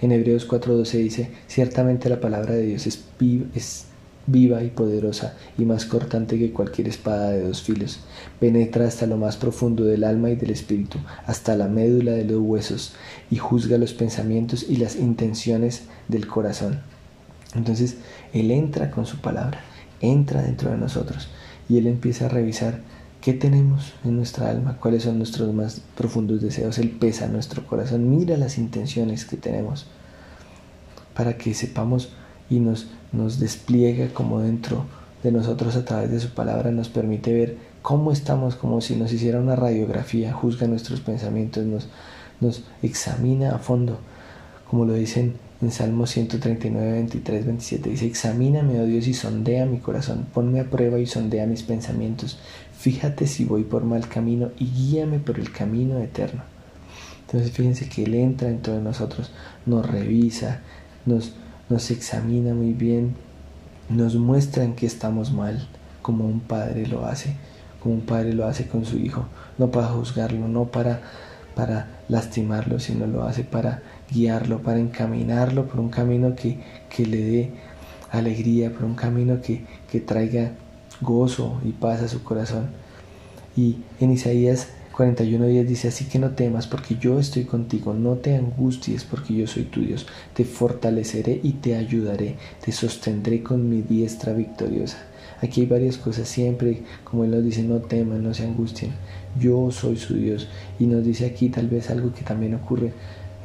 En 0.00 0.12
Hebreos 0.12 0.48
4.12 0.48 0.98
dice, 0.98 1.30
ciertamente 1.46 2.08
la 2.08 2.20
palabra 2.20 2.54
de 2.54 2.66
Dios 2.66 2.86
es, 2.86 3.04
es 3.54 3.86
viva 4.26 4.62
y 4.62 4.68
poderosa 4.68 5.36
y 5.56 5.64
más 5.64 5.86
cortante 5.86 6.38
que 6.38 6.52
cualquier 6.52 6.88
espada 6.88 7.30
de 7.30 7.42
dos 7.42 7.62
filos. 7.62 8.00
Penetra 8.38 8.86
hasta 8.86 9.06
lo 9.06 9.16
más 9.16 9.36
profundo 9.36 9.84
del 9.84 10.04
alma 10.04 10.30
y 10.30 10.36
del 10.36 10.50
espíritu, 10.50 10.98
hasta 11.26 11.56
la 11.56 11.68
médula 11.68 12.12
de 12.12 12.24
los 12.24 12.40
huesos, 12.40 12.92
y 13.30 13.36
juzga 13.36 13.78
los 13.78 13.94
pensamientos 13.94 14.66
y 14.68 14.76
las 14.76 14.96
intenciones 14.96 15.84
del 16.08 16.26
corazón. 16.26 16.80
Entonces, 17.54 17.96
Él 18.32 18.50
entra 18.50 18.90
con 18.90 19.06
su 19.06 19.18
palabra, 19.18 19.60
entra 20.00 20.42
dentro 20.42 20.70
de 20.70 20.76
nosotros 20.76 21.28
y 21.68 21.78
Él 21.78 21.86
empieza 21.86 22.26
a 22.26 22.28
revisar 22.28 22.80
qué 23.20 23.32
tenemos 23.32 23.94
en 24.04 24.16
nuestra 24.16 24.50
alma, 24.50 24.76
cuáles 24.80 25.02
son 25.02 25.18
nuestros 25.18 25.52
más 25.52 25.82
profundos 25.96 26.40
deseos. 26.40 26.78
Él 26.78 26.90
pesa 26.90 27.26
nuestro 27.26 27.66
corazón, 27.66 28.16
mira 28.16 28.36
las 28.36 28.58
intenciones 28.58 29.24
que 29.24 29.36
tenemos 29.36 29.86
para 31.14 31.36
que 31.36 31.52
sepamos 31.54 32.10
y 32.48 32.60
nos, 32.60 32.88
nos 33.12 33.40
despliega 33.40 34.08
como 34.14 34.40
dentro 34.40 34.84
de 35.22 35.32
nosotros 35.32 35.74
a 35.76 35.84
través 35.84 36.10
de 36.10 36.20
su 36.20 36.30
palabra, 36.30 36.70
nos 36.70 36.88
permite 36.88 37.32
ver 37.32 37.56
cómo 37.82 38.12
estamos, 38.12 38.54
como 38.54 38.80
si 38.80 38.94
nos 38.94 39.12
hiciera 39.12 39.40
una 39.40 39.56
radiografía, 39.56 40.32
juzga 40.32 40.68
nuestros 40.68 41.00
pensamientos, 41.00 41.66
nos, 41.66 41.88
nos 42.40 42.62
examina 42.82 43.54
a 43.54 43.58
fondo, 43.58 43.98
como 44.70 44.84
lo 44.84 44.94
dicen 44.94 45.34
en 45.60 45.72
Salmo 45.72 46.06
139, 46.06 46.92
23, 46.92 47.46
27 47.46 47.90
dice, 47.90 48.06
examíname, 48.06 48.80
oh 48.80 48.84
Dios, 48.84 49.08
y 49.08 49.14
sondea 49.14 49.66
mi 49.66 49.78
corazón, 49.78 50.26
ponme 50.32 50.60
a 50.60 50.70
prueba 50.70 51.00
y 51.00 51.06
sondea 51.06 51.46
mis 51.46 51.64
pensamientos, 51.64 52.38
fíjate 52.76 53.26
si 53.26 53.44
voy 53.44 53.64
por 53.64 53.84
mal 53.84 54.08
camino 54.08 54.50
y 54.58 54.66
guíame 54.66 55.18
por 55.18 55.38
el 55.38 55.50
camino 55.50 55.98
eterno. 55.98 56.42
Entonces 57.22 57.50
fíjense 57.50 57.88
que 57.88 58.04
Él 58.04 58.14
entra 58.14 58.48
dentro 58.48 58.74
de 58.74 58.80
nosotros, 58.80 59.32
nos 59.66 59.84
revisa, 59.84 60.60
nos, 61.06 61.34
nos 61.68 61.90
examina 61.90 62.54
muy 62.54 62.72
bien, 62.72 63.16
nos 63.88 64.14
muestra 64.14 64.62
en 64.62 64.74
que 64.74 64.86
estamos 64.86 65.32
mal, 65.32 65.68
como 66.02 66.24
un 66.24 66.40
padre 66.40 66.86
lo 66.86 67.04
hace, 67.04 67.34
como 67.80 67.96
un 67.96 68.02
padre 68.02 68.32
lo 68.32 68.46
hace 68.46 68.68
con 68.68 68.84
su 68.84 68.96
hijo, 68.96 69.26
no 69.58 69.70
para 69.70 69.88
juzgarlo, 69.88 70.46
no 70.46 70.66
para, 70.66 71.00
para 71.54 72.00
lastimarlo, 72.08 72.78
sino 72.78 73.06
lo 73.06 73.24
hace 73.24 73.44
para 73.44 73.82
guiarlo, 74.10 74.62
para 74.62 74.78
encaminarlo 74.78 75.66
por 75.66 75.80
un 75.80 75.88
camino 75.88 76.34
que, 76.34 76.58
le 77.06 77.22
dé 77.22 77.50
alegría, 78.10 78.72
por 78.72 78.84
un 78.84 78.94
camino 78.94 79.40
que, 79.40 79.64
que 79.90 80.00
traiga 80.00 80.52
gozo 81.00 81.60
y 81.64 81.72
paz 81.72 82.02
a 82.02 82.08
su 82.08 82.22
corazón. 82.22 82.68
Y 83.56 83.78
en 84.00 84.12
Isaías 84.12 84.68
41.10 84.98 85.64
dice, 85.64 85.88
así 85.88 86.06
que 86.06 86.18
no 86.18 86.30
temas 86.30 86.66
porque 86.66 86.96
yo 86.96 87.20
estoy 87.20 87.44
contigo, 87.44 87.94
no 87.94 88.14
te 88.14 88.34
angusties 88.34 89.04
porque 89.04 89.34
yo 89.34 89.46
soy 89.46 89.62
tu 89.64 89.80
Dios, 89.80 90.06
te 90.34 90.44
fortaleceré 90.44 91.40
y 91.42 91.52
te 91.52 91.76
ayudaré, 91.76 92.36
te 92.64 92.72
sostendré 92.72 93.44
con 93.44 93.68
mi 93.70 93.82
diestra 93.82 94.32
victoriosa. 94.32 94.98
Aquí 95.40 95.60
hay 95.60 95.66
varias 95.68 95.98
cosas, 95.98 96.28
siempre, 96.28 96.82
como 97.04 97.22
Él 97.22 97.30
nos 97.30 97.44
dice, 97.44 97.62
no 97.62 97.76
teman, 97.76 98.24
no 98.24 98.34
se 98.34 98.42
angustien, 98.42 98.90
yo 99.38 99.70
soy 99.70 99.96
su 99.96 100.14
Dios. 100.14 100.48
Y 100.80 100.86
nos 100.86 101.04
dice 101.04 101.26
aquí 101.26 101.48
tal 101.48 101.68
vez 101.68 101.90
algo 101.90 102.12
que 102.12 102.22
también 102.22 102.54
ocurre 102.54 102.92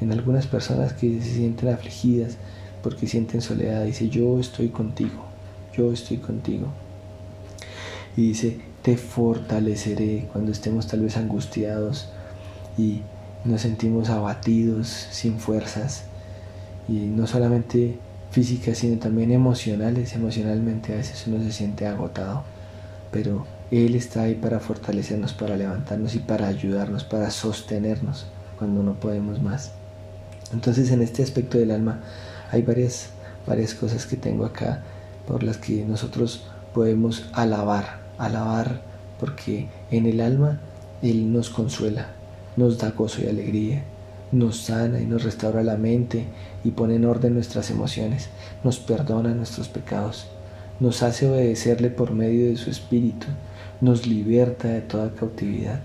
en 0.03 0.11
algunas 0.11 0.47
personas 0.47 0.93
que 0.93 1.21
se 1.21 1.33
sienten 1.35 1.69
afligidas 1.69 2.37
porque 2.83 3.07
sienten 3.07 3.41
soledad. 3.41 3.85
Dice, 3.85 4.09
yo 4.09 4.39
estoy 4.39 4.69
contigo, 4.69 5.25
yo 5.75 5.91
estoy 5.91 6.17
contigo. 6.17 6.67
Y 8.15 8.27
dice, 8.29 8.59
te 8.83 8.97
fortaleceré 8.97 10.27
cuando 10.31 10.51
estemos 10.51 10.87
tal 10.87 11.01
vez 11.01 11.17
angustiados 11.17 12.09
y 12.77 13.01
nos 13.45 13.61
sentimos 13.61 14.09
abatidos, 14.09 14.87
sin 14.87 15.39
fuerzas. 15.39 16.03
Y 16.87 16.93
no 16.93 17.25
solamente 17.25 17.97
físicas, 18.31 18.79
sino 18.79 18.99
también 18.99 19.31
emocionales. 19.31 20.13
Emocionalmente 20.13 20.93
a 20.93 20.97
veces 20.97 21.25
uno 21.27 21.41
se 21.41 21.51
siente 21.51 21.87
agotado, 21.87 22.43
pero 23.11 23.47
Él 23.71 23.95
está 23.95 24.23
ahí 24.23 24.35
para 24.35 24.59
fortalecernos, 24.59 25.33
para 25.33 25.55
levantarnos 25.55 26.13
y 26.15 26.19
para 26.19 26.47
ayudarnos, 26.47 27.03
para 27.05 27.31
sostenernos 27.31 28.25
cuando 28.57 28.83
no 28.83 28.93
podemos 28.93 29.41
más. 29.41 29.71
Entonces 30.51 30.91
en 30.91 31.01
este 31.01 31.23
aspecto 31.23 31.58
del 31.58 31.71
alma 31.71 32.01
hay 32.51 32.62
varias, 32.62 33.10
varias 33.47 33.73
cosas 33.73 34.06
que 34.06 34.17
tengo 34.17 34.45
acá 34.45 34.84
por 35.27 35.43
las 35.43 35.58
que 35.58 35.86
nosotros 35.86 36.43
podemos 36.73 37.25
alabar, 37.34 37.99
alabar 38.17 38.82
porque 39.19 39.67
en 39.91 40.06
el 40.06 40.19
alma 40.19 40.60
Él 41.01 41.32
nos 41.32 41.49
consuela, 41.49 42.08
nos 42.58 42.77
da 42.77 42.91
gozo 42.91 43.21
y 43.23 43.27
alegría, 43.27 43.84
nos 44.32 44.58
sana 44.58 44.99
y 44.99 45.06
nos 45.06 45.23
restaura 45.23 45.63
la 45.63 45.77
mente 45.77 46.25
y 46.63 46.71
pone 46.71 46.95
en 46.95 47.06
orden 47.06 47.36
nuestras 47.36 47.69
emociones, 47.69 48.29
nos 48.63 48.79
perdona 48.79 49.34
nuestros 49.34 49.69
pecados, 49.69 50.27
nos 50.79 51.03
hace 51.03 51.29
obedecerle 51.29 51.89
por 51.89 52.12
medio 52.12 52.47
de 52.47 52.58
su 52.58 52.69
espíritu, 52.69 53.27
nos 53.79 54.08
liberta 54.08 54.67
de 54.69 54.82
toda 54.82 55.13
cautividad, 55.13 55.79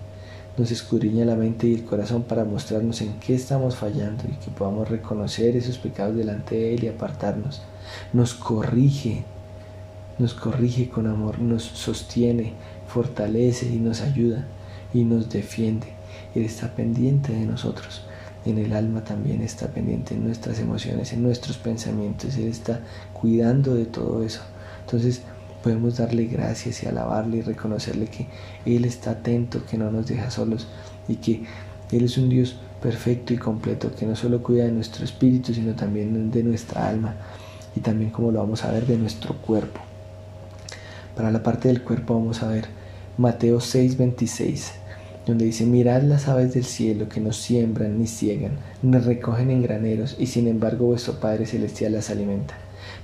nos 0.59 0.71
escudriña 0.71 1.25
la 1.25 1.37
mente 1.37 1.69
y 1.69 1.75
el 1.75 1.85
corazón 1.85 2.25
para 2.25 2.45
mostrarnos 2.45 3.01
en 3.01 3.15
qué 3.21 3.35
estamos 3.35 3.77
fallando 3.77 4.25
y 4.25 4.37
que 4.37 4.51
podamos 4.51 4.89
reconocer 4.89 5.57
esos 5.57 5.79
pecados 5.79 6.17
delante 6.17 6.57
de 6.57 6.75
Él 6.75 6.85
y 6.85 6.89
apartarnos, 6.89 7.63
nos 8.13 8.35
corrige, 8.35 9.25
nos 10.19 10.35
corrige 10.35 10.89
con 10.89 11.07
amor, 11.07 11.39
nos 11.39 11.63
sostiene, 11.63 12.53
fortalece 12.89 13.67
y 13.67 13.79
nos 13.79 14.01
ayuda 14.01 14.47
y 14.93 15.05
nos 15.05 15.31
defiende. 15.31 15.87
Él 16.35 16.45
está 16.45 16.75
pendiente 16.75 17.33
de 17.33 17.47
nosotros 17.47 18.03
en 18.45 18.59
el 18.59 18.73
alma 18.73 19.05
también 19.05 19.43
está 19.43 19.69
pendiente, 19.69 20.15
en 20.15 20.25
nuestras 20.25 20.59
emociones, 20.59 21.13
en 21.13 21.23
nuestros 21.23 21.59
pensamientos. 21.59 22.37
Él 22.37 22.49
está 22.49 22.81
cuidando 23.13 23.75
de 23.75 23.87
todo 23.87 24.23
eso. 24.23 24.41
Entonces 24.85 25.23
podemos 25.63 25.99
darle 25.99 26.27
gracias 26.27 26.83
y 26.83 26.87
alabarle 26.87 27.39
y 27.39 27.43
reconocerle 27.43 28.07
que 28.07 28.27
Él 28.65 28.85
está 28.85 29.13
atento, 29.13 29.65
que 29.67 29.77
no 29.77 29.91
nos 29.91 30.07
deja 30.07 30.31
solos 30.31 30.67
y 31.09 31.17
que 31.17 31.45
Él 31.91 32.05
es 32.05 32.19
un 32.19 32.29
Dios 32.29 32.57
perfecto 32.83 33.33
y 33.35 33.39
completo, 33.39 33.91
que 33.95 34.07
no 34.07 34.17
solo 34.17 34.43
cuida 34.43 34.65
de 34.65 34.73
nuestro 34.73 35.05
espíritu, 35.05 35.53
sino 35.53 35.75
también 35.75 36.31
de 36.31 36.43
nuestra 36.43 36.89
alma 36.89 37.17
y 37.75 37.81
también 37.81 38.11
como 38.11 38.31
lo 38.31 38.41
vamos 38.41 38.65
a 38.65 38.71
ver 38.71 38.87
de 38.87 38.97
nuestro 38.99 39.37
cuerpo. 39.37 39.81
Para 41.17 41.31
la 41.31 41.43
parte 41.43 41.69
del 41.69 41.83
cuerpo 41.83 42.15
vamos 42.15 42.43
a 42.43 42.49
ver 42.49 42.67
Mateo 43.17 43.59
6:26 43.59 44.73
donde 45.29 45.45
dice, 45.45 45.67
mirad 45.67 46.03
las 46.03 46.27
aves 46.27 46.55
del 46.55 46.65
cielo 46.65 47.09
que 47.11 47.21
no 47.21 47.33
siembran 47.33 47.99
ni 47.99 48.07
ciegan, 48.07 48.53
ni 48.81 48.97
recogen 48.97 49.51
en 49.51 49.63
graneros, 49.63 50.17
y 50.19 50.27
sin 50.27 50.49
embargo 50.49 50.87
vuestro 50.87 51.21
Padre 51.21 51.45
Celestial 51.45 51.93
las 51.93 52.09
alimenta. 52.09 52.55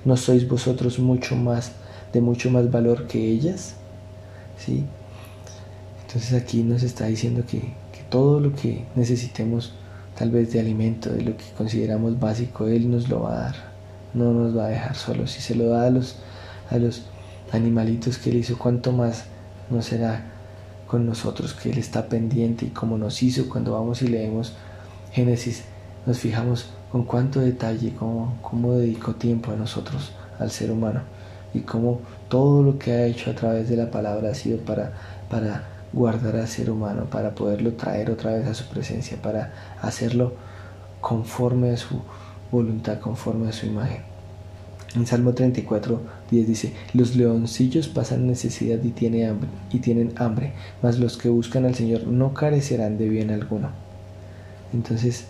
¿No 0.05 0.17
sois 0.17 0.47
vosotros 0.47 0.97
mucho 0.97 1.35
más, 1.35 1.73
de 2.15 2.21
mucho 2.21 2.49
más 2.49 2.71
valor 2.71 3.07
que 3.07 3.19
ellas? 3.27 3.75
¿Sí? 4.57 4.85
Entonces 6.07 6.41
aquí 6.41 6.63
nos 6.63 6.81
está 6.81 7.07
diciendo 7.07 7.43
que, 7.45 7.59
que 7.59 8.03
todo 8.09 8.39
lo 8.39 8.55
que 8.55 8.85
necesitemos, 8.95 9.73
tal 10.17 10.31
vez 10.31 10.53
de 10.53 10.61
alimento, 10.61 11.11
de 11.11 11.23
lo 11.23 11.35
que 11.35 11.43
consideramos 11.57 12.17
básico, 12.17 12.67
Él 12.67 12.89
nos 12.89 13.09
lo 13.09 13.23
va 13.23 13.33
a 13.33 13.39
dar. 13.41 13.55
No 14.13 14.31
nos 14.31 14.57
va 14.57 14.67
a 14.67 14.69
dejar 14.69 14.95
solos. 14.95 15.31
Si 15.31 15.41
se 15.41 15.55
lo 15.55 15.67
da 15.67 15.87
a 15.87 15.89
los, 15.89 16.15
a 16.69 16.77
los 16.77 17.03
animalitos 17.51 18.17
que 18.17 18.29
Él 18.29 18.37
hizo, 18.37 18.57
¿cuánto 18.57 18.93
más 18.93 19.25
no 19.69 19.81
será 19.81 20.31
con 20.87 21.05
nosotros, 21.05 21.53
que 21.53 21.71
Él 21.71 21.79
está 21.79 22.07
pendiente 22.07 22.65
y 22.65 22.69
como 22.69 22.97
nos 22.97 23.21
hizo 23.23 23.49
cuando 23.49 23.73
vamos 23.73 24.01
y 24.01 24.07
leemos 24.07 24.53
Génesis, 25.11 25.63
nos 26.05 26.19
fijamos 26.19 26.67
con 26.93 27.03
cuánto 27.03 27.41
detalle, 27.41 27.93
cómo, 27.93 28.37
cómo 28.41 28.73
dedicó 28.73 29.15
tiempo 29.15 29.51
a 29.51 29.57
nosotros, 29.57 30.13
al 30.39 30.49
ser 30.49 30.71
humano, 30.71 31.01
y 31.55 31.61
cómo 31.61 32.01
todo 32.27 32.61
lo 32.61 32.77
que 32.77 32.91
ha 32.91 33.05
hecho 33.05 33.31
a 33.31 33.35
través 33.35 33.69
de 33.69 33.77
la 33.77 33.89
palabra 33.89 34.31
ha 34.31 34.35
sido 34.35 34.59
para, 34.59 34.91
para 35.29 35.63
guardar 35.93 36.35
al 36.35 36.47
ser 36.47 36.69
humano, 36.69 37.05
para 37.05 37.33
poderlo 37.33 37.73
traer 37.73 38.11
otra 38.11 38.33
vez 38.33 38.45
a 38.47 38.53
su 38.53 38.65
presencia, 38.67 39.17
para 39.21 39.53
hacerlo 39.81 40.33
conforme 40.99 41.71
a 41.71 41.77
su 41.77 42.01
voluntad, 42.51 42.99
conforme 42.99 43.49
a 43.49 43.53
su 43.53 43.65
imagen. 43.65 44.01
En 44.95 45.05
Salmo 45.05 45.33
34, 45.33 46.01
10 46.31 46.47
dice, 46.47 46.73
los 46.93 47.15
leoncillos 47.15 47.87
pasan 47.87 48.27
necesidad 48.27 48.79
y, 48.81 49.23
hambre, 49.23 49.49
y 49.71 49.79
tienen 49.79 50.13
hambre, 50.17 50.53
mas 50.81 50.99
los 50.99 51.17
que 51.17 51.29
buscan 51.29 51.65
al 51.65 51.75
Señor 51.75 52.07
no 52.07 52.33
carecerán 52.33 52.97
de 52.97 53.09
bien 53.09 53.31
alguno. 53.31 53.69
Entonces, 54.73 55.25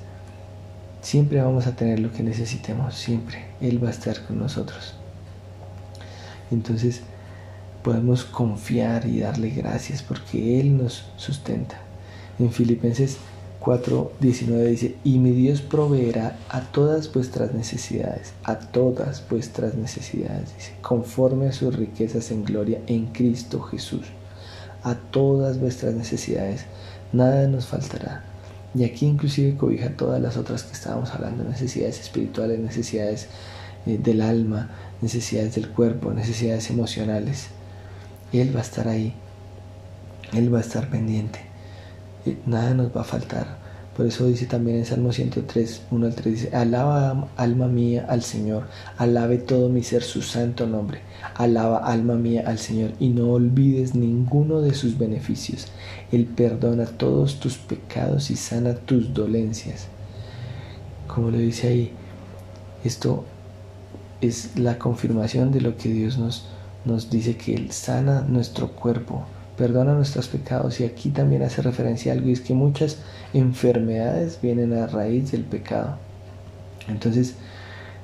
siempre 1.02 1.42
vamos 1.42 1.68
a 1.68 1.76
tener 1.76 2.00
lo 2.00 2.12
que 2.12 2.24
necesitemos, 2.24 2.96
siempre. 2.96 3.46
Él 3.62 3.84
va 3.84 3.90
a 3.90 3.92
estar 3.92 4.24
con 4.26 4.40
nosotros. 4.40 4.96
Entonces, 6.52 7.02
podemos 7.84 8.26
confiar 8.26 9.06
y 9.08 9.20
darle 9.20 9.50
gracias 9.50 10.02
porque 10.02 10.60
Él 10.60 10.78
nos 10.78 11.06
sustenta. 11.18 11.80
En 12.40 12.52
Filipenses 12.52 13.18
4.19 13.62 14.64
dice, 14.66 14.96
y 15.04 15.18
mi 15.18 15.32
Dios 15.32 15.62
proveerá 15.62 16.38
a 16.50 16.62
todas 16.62 17.12
vuestras 17.12 17.54
necesidades, 17.54 18.34
a 18.44 18.60
todas 18.60 19.24
vuestras 19.30 19.76
necesidades, 19.76 20.56
dice, 20.56 20.74
conforme 20.82 21.48
a 21.48 21.52
sus 21.52 21.76
riquezas 21.76 22.30
en 22.32 22.44
gloria 22.44 22.82
en 22.88 23.08
Cristo 23.08 23.62
Jesús. 23.62 24.06
A 24.84 24.94
todas 24.94 25.60
vuestras 25.60 25.96
necesidades, 25.96 26.66
nada 27.12 27.48
nos 27.48 27.66
faltará. 27.66 28.24
Y 28.76 28.84
aquí 28.84 29.08
inclusive 29.08 29.58
cobija 29.58 29.98
todas 29.98 30.22
las 30.22 30.38
otras 30.38 30.64
que 30.64 30.74
estábamos 30.74 31.12
hablando, 31.12 31.44
necesidades 31.44 32.00
espirituales, 32.00 32.60
necesidades 32.60 33.30
eh, 33.86 33.98
del 33.98 34.21
alma, 34.21 34.69
necesidades 35.02 35.56
del 35.56 35.69
cuerpo, 35.69 36.12
necesidades 36.12 36.69
emocionales. 36.69 37.48
Él 38.34 38.56
va 38.56 38.60
a 38.60 38.63
estar 38.63 38.88
ahí, 38.88 39.13
Él 40.34 40.54
va 40.54 40.60
a 40.60 40.62
estar 40.62 40.89
pendiente 40.89 41.56
nada 42.45 42.74
nos 42.74 42.95
va 42.95 43.02
a 43.02 43.06
faltar. 43.06 43.65
Por 43.95 44.06
eso 44.06 44.28
dice 44.28 44.45
también 44.45 44.78
en 44.78 44.86
Salmo 44.86 45.13
103, 45.13 45.84
1 45.89 46.06
al 46.06 46.15
3, 46.15 46.34
dice, 46.34 46.56
alaba 46.56 47.30
alma 47.38 47.67
mía 47.67 48.06
al 48.10 48.24
Señor, 48.24 48.67
alabe 48.98 49.38
todo 49.38 49.69
mi 49.69 49.84
ser 49.84 50.04
su 50.04 50.21
santo 50.21 50.67
nombre, 50.67 51.00
alaba 51.36 51.78
alma 51.78 52.15
mía 52.15 52.43
al 52.45 52.60
Señor 52.60 52.91
y 53.00 53.08
no 53.10 53.32
olvides 53.32 53.95
ninguno 53.95 54.60
de 54.60 54.74
sus 54.74 54.98
beneficios. 54.98 55.67
Él 56.12 56.26
perdona 56.26 56.86
todos 56.86 57.39
tus 57.39 57.58
pecados 57.58 58.32
y 58.32 58.36
sana 58.36 58.74
tus 58.74 59.13
dolencias. 59.13 59.88
Como 61.08 61.32
lo 61.32 61.38
dice 61.38 61.69
ahí, 61.69 61.91
esto 62.84 63.24
es 64.28 64.58
la 64.58 64.78
confirmación 64.78 65.52
de 65.52 65.62
lo 65.62 65.78
que 65.78 65.90
Dios 65.90 66.18
nos, 66.18 66.48
nos 66.86 67.10
dice 67.10 67.38
que 67.38 67.56
Él 67.56 67.72
sana 67.72 68.22
nuestro 68.28 68.72
cuerpo, 68.72 69.26
perdona 69.58 69.94
nuestros 69.94 70.28
pecados. 70.28 70.80
Y 70.80 70.86
aquí 70.86 71.10
también 71.10 71.44
hace 71.44 71.62
referencia 71.62 72.12
a 72.12 72.16
algo, 72.16 72.30
y 72.30 72.34
es 72.34 72.42
que 72.42 72.54
muchas 72.54 72.98
enfermedades 73.34 74.40
vienen 74.42 74.74
a 74.74 74.88
raíz 74.88 75.32
del 75.32 75.44
pecado. 75.44 75.98
Entonces, 76.88 77.36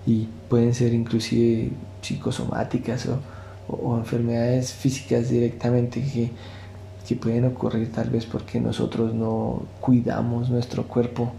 y 0.06 0.28
pueden 0.50 0.74
ser 0.74 0.94
inclusive 0.94 1.72
psicosomáticas 2.02 3.08
o, 3.68 3.98
enfermedades 3.98 4.74
físicas 4.74 5.30
directamente 5.30 6.02
que, 6.02 6.32
que 7.08 7.16
pueden 7.16 7.46
ocurrir 7.46 7.92
tal 7.92 8.10
vez 8.10 8.26
porque 8.26 8.60
nosotros 8.60 9.14
no 9.14 9.64
cuidamos 9.80 10.50
nuestro 10.50 10.88
cuerpo, 10.88 11.32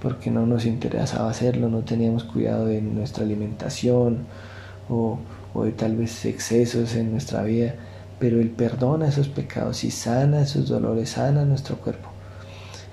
porque 0.00 0.30
no 0.30 0.46
nos 0.46 0.64
interesaba 0.66 1.30
hacerlo, 1.30 1.68
no 1.68 1.80
teníamos 1.80 2.24
cuidado 2.24 2.66
de 2.66 2.80
nuestra 2.80 3.24
alimentación 3.24 4.26
o, 4.88 5.18
o 5.54 5.64
de 5.64 5.72
tal 5.72 5.96
vez 5.96 6.24
excesos 6.24 6.94
en 6.94 7.12
nuestra 7.12 7.42
vida 7.42 7.74
pero 8.20 8.38
Él 8.38 8.50
perdona 8.50 9.08
esos 9.08 9.28
pecados 9.28 9.82
y 9.82 9.90
sana 9.90 10.42
esos 10.42 10.68
dolores, 10.68 11.10
sana 11.10 11.44
nuestro 11.44 11.76
cuerpo. 11.76 12.10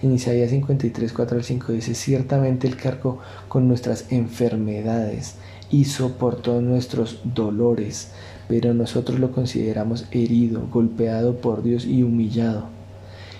En 0.01 0.13
Isaías 0.13 0.49
53, 0.51 1.11
4 1.11 1.37
al 1.37 1.43
5 1.43 1.73
dice, 1.73 1.93
ciertamente 1.93 2.67
Él 2.67 2.77
cargó 2.77 3.19
con 3.47 3.67
nuestras 3.67 4.11
enfermedades 4.11 5.35
y 5.69 5.85
soportó 5.85 6.61
nuestros 6.61 7.19
dolores, 7.23 8.11
pero 8.47 8.73
nosotros 8.73 9.19
lo 9.19 9.31
consideramos 9.31 10.05
herido, 10.11 10.65
golpeado 10.71 11.35
por 11.37 11.61
Dios 11.61 11.85
y 11.85 12.03
humillado. 12.03 12.69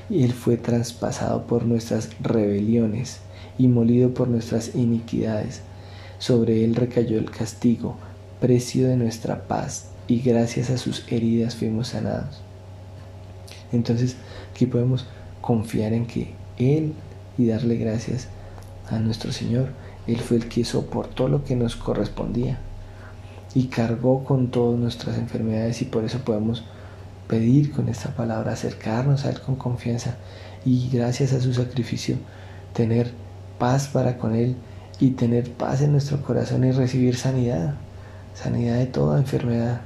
Él 0.10 0.34
fue 0.34 0.58
traspasado 0.58 1.48
por 1.48 1.66
nuestras 1.66 2.10
rebeliones 2.20 3.22
y 3.58 3.68
molido 3.68 4.14
por 4.14 4.28
nuestras 4.28 4.76
iniquidades. 4.76 5.62
Sobre 6.20 6.64
Él 6.64 6.76
recayó 6.76 7.18
el 7.18 7.30
castigo, 7.30 7.96
precio 8.40 8.88
de 8.88 8.98
nuestra 8.98 9.48
paz 9.48 9.90
y 10.08 10.22
gracias 10.22 10.70
a 10.70 10.78
sus 10.78 11.04
heridas 11.12 11.56
fuimos 11.56 11.90
sanados. 11.90 12.42
Entonces 13.72 14.16
aquí 14.52 14.66
podemos 14.66 15.06
confiar 15.42 15.94
en 15.94 16.06
que 16.06 16.34
Él 16.58 16.94
y 17.38 17.48
darle 17.48 17.78
gracias 17.78 18.28
a 18.90 19.00
nuestro 19.00 19.32
Señor. 19.32 19.70
Él 20.08 20.18
fue 20.18 20.38
el 20.38 20.48
que 20.48 20.64
soportó 20.64 21.28
lo 21.28 21.44
que 21.44 21.56
nos 21.56 21.76
correspondía 21.76 22.60
y 23.54 23.68
cargó 23.68 24.24
con 24.24 24.50
todas 24.52 24.80
nuestras 24.80 25.18
enfermedades 25.18 25.82
y 25.82 25.86
por 25.86 26.06
eso 26.06 26.20
podemos 26.20 26.64
pedir 27.28 27.72
con 27.72 27.90
esta 27.90 28.16
palabra, 28.16 28.54
acercarnos 28.54 29.26
a 29.26 29.30
Él 29.30 29.42
con 29.42 29.56
confianza 29.56 30.16
y 30.66 30.90
gracias 30.90 31.34
a 31.34 31.42
su 31.42 31.54
sacrificio 31.54 32.18
tener 32.74 33.12
paz 33.58 33.88
para 33.88 34.18
con 34.18 34.36
Él 34.36 34.56
y 35.00 35.12
tener 35.12 35.52
paz 35.52 35.82
en 35.82 35.92
nuestro 35.92 36.22
corazón 36.24 36.64
y 36.64 36.72
recibir 36.72 37.16
sanidad, 37.16 37.76
sanidad 38.34 38.78
de 38.78 38.88
toda 38.88 39.20
enfermedad 39.20 39.82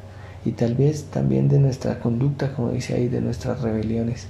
y 0.45 0.51
tal 0.51 0.75
vez 0.75 1.05
también 1.05 1.49
de 1.49 1.60
nuestra 1.60 1.99
conducta, 1.99 2.53
como 2.53 2.71
dice 2.71 2.95
ahí, 2.95 3.07
de 3.07 3.21
nuestras 3.21 3.62
rebeliones. 3.62 4.27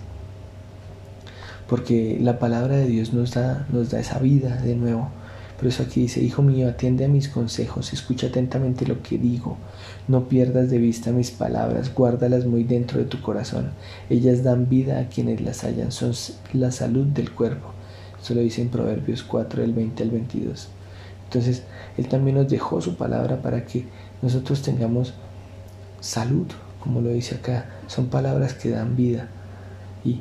Porque 1.67 2.17
la 2.19 2.37
palabra 2.37 2.75
de 2.75 2.87
Dios 2.87 3.13
nos 3.13 3.33
da, 3.33 3.65
nos 3.71 3.91
da 3.91 3.99
esa 3.99 4.19
vida 4.19 4.57
de 4.57 4.75
nuevo. 4.75 5.09
Por 5.57 5.67
eso 5.67 5.83
aquí 5.83 6.01
dice, 6.01 6.21
Hijo 6.21 6.41
mío, 6.41 6.67
atiende 6.67 7.05
a 7.05 7.07
mis 7.07 7.29
consejos, 7.29 7.93
escucha 7.93 8.27
atentamente 8.27 8.85
lo 8.85 9.01
que 9.03 9.17
digo, 9.17 9.57
no 10.07 10.27
pierdas 10.27 10.69
de 10.71 10.79
vista 10.79 11.11
mis 11.11 11.31
palabras, 11.31 11.93
guárdalas 11.93 12.45
muy 12.45 12.63
dentro 12.63 12.97
de 12.97 13.05
tu 13.05 13.21
corazón. 13.21 13.71
Ellas 14.09 14.43
dan 14.43 14.67
vida 14.67 14.99
a 14.99 15.07
quienes 15.07 15.39
las 15.39 15.63
hallan, 15.63 15.91
son 15.91 16.13
la 16.53 16.71
salud 16.71 17.05
del 17.05 17.31
cuerpo. 17.31 17.69
Esto 18.21 18.35
lo 18.35 18.41
dice 18.41 18.61
en 18.61 18.69
Proverbios 18.69 19.23
4, 19.23 19.63
del 19.63 19.73
20 19.73 20.03
al 20.03 20.11
22. 20.11 20.67
Entonces, 21.23 21.63
Él 21.97 22.07
también 22.07 22.37
nos 22.37 22.47
dejó 22.47 22.79
su 22.79 22.95
palabra 22.95 23.41
para 23.41 23.65
que 23.65 23.87
nosotros 24.21 24.61
tengamos 24.61 25.13
salud, 26.01 26.45
como 26.79 27.01
lo 27.01 27.09
dice 27.09 27.35
acá, 27.35 27.65
son 27.87 28.07
palabras 28.07 28.53
que 28.53 28.69
dan 28.69 28.95
vida. 28.95 29.27
Y 30.03 30.19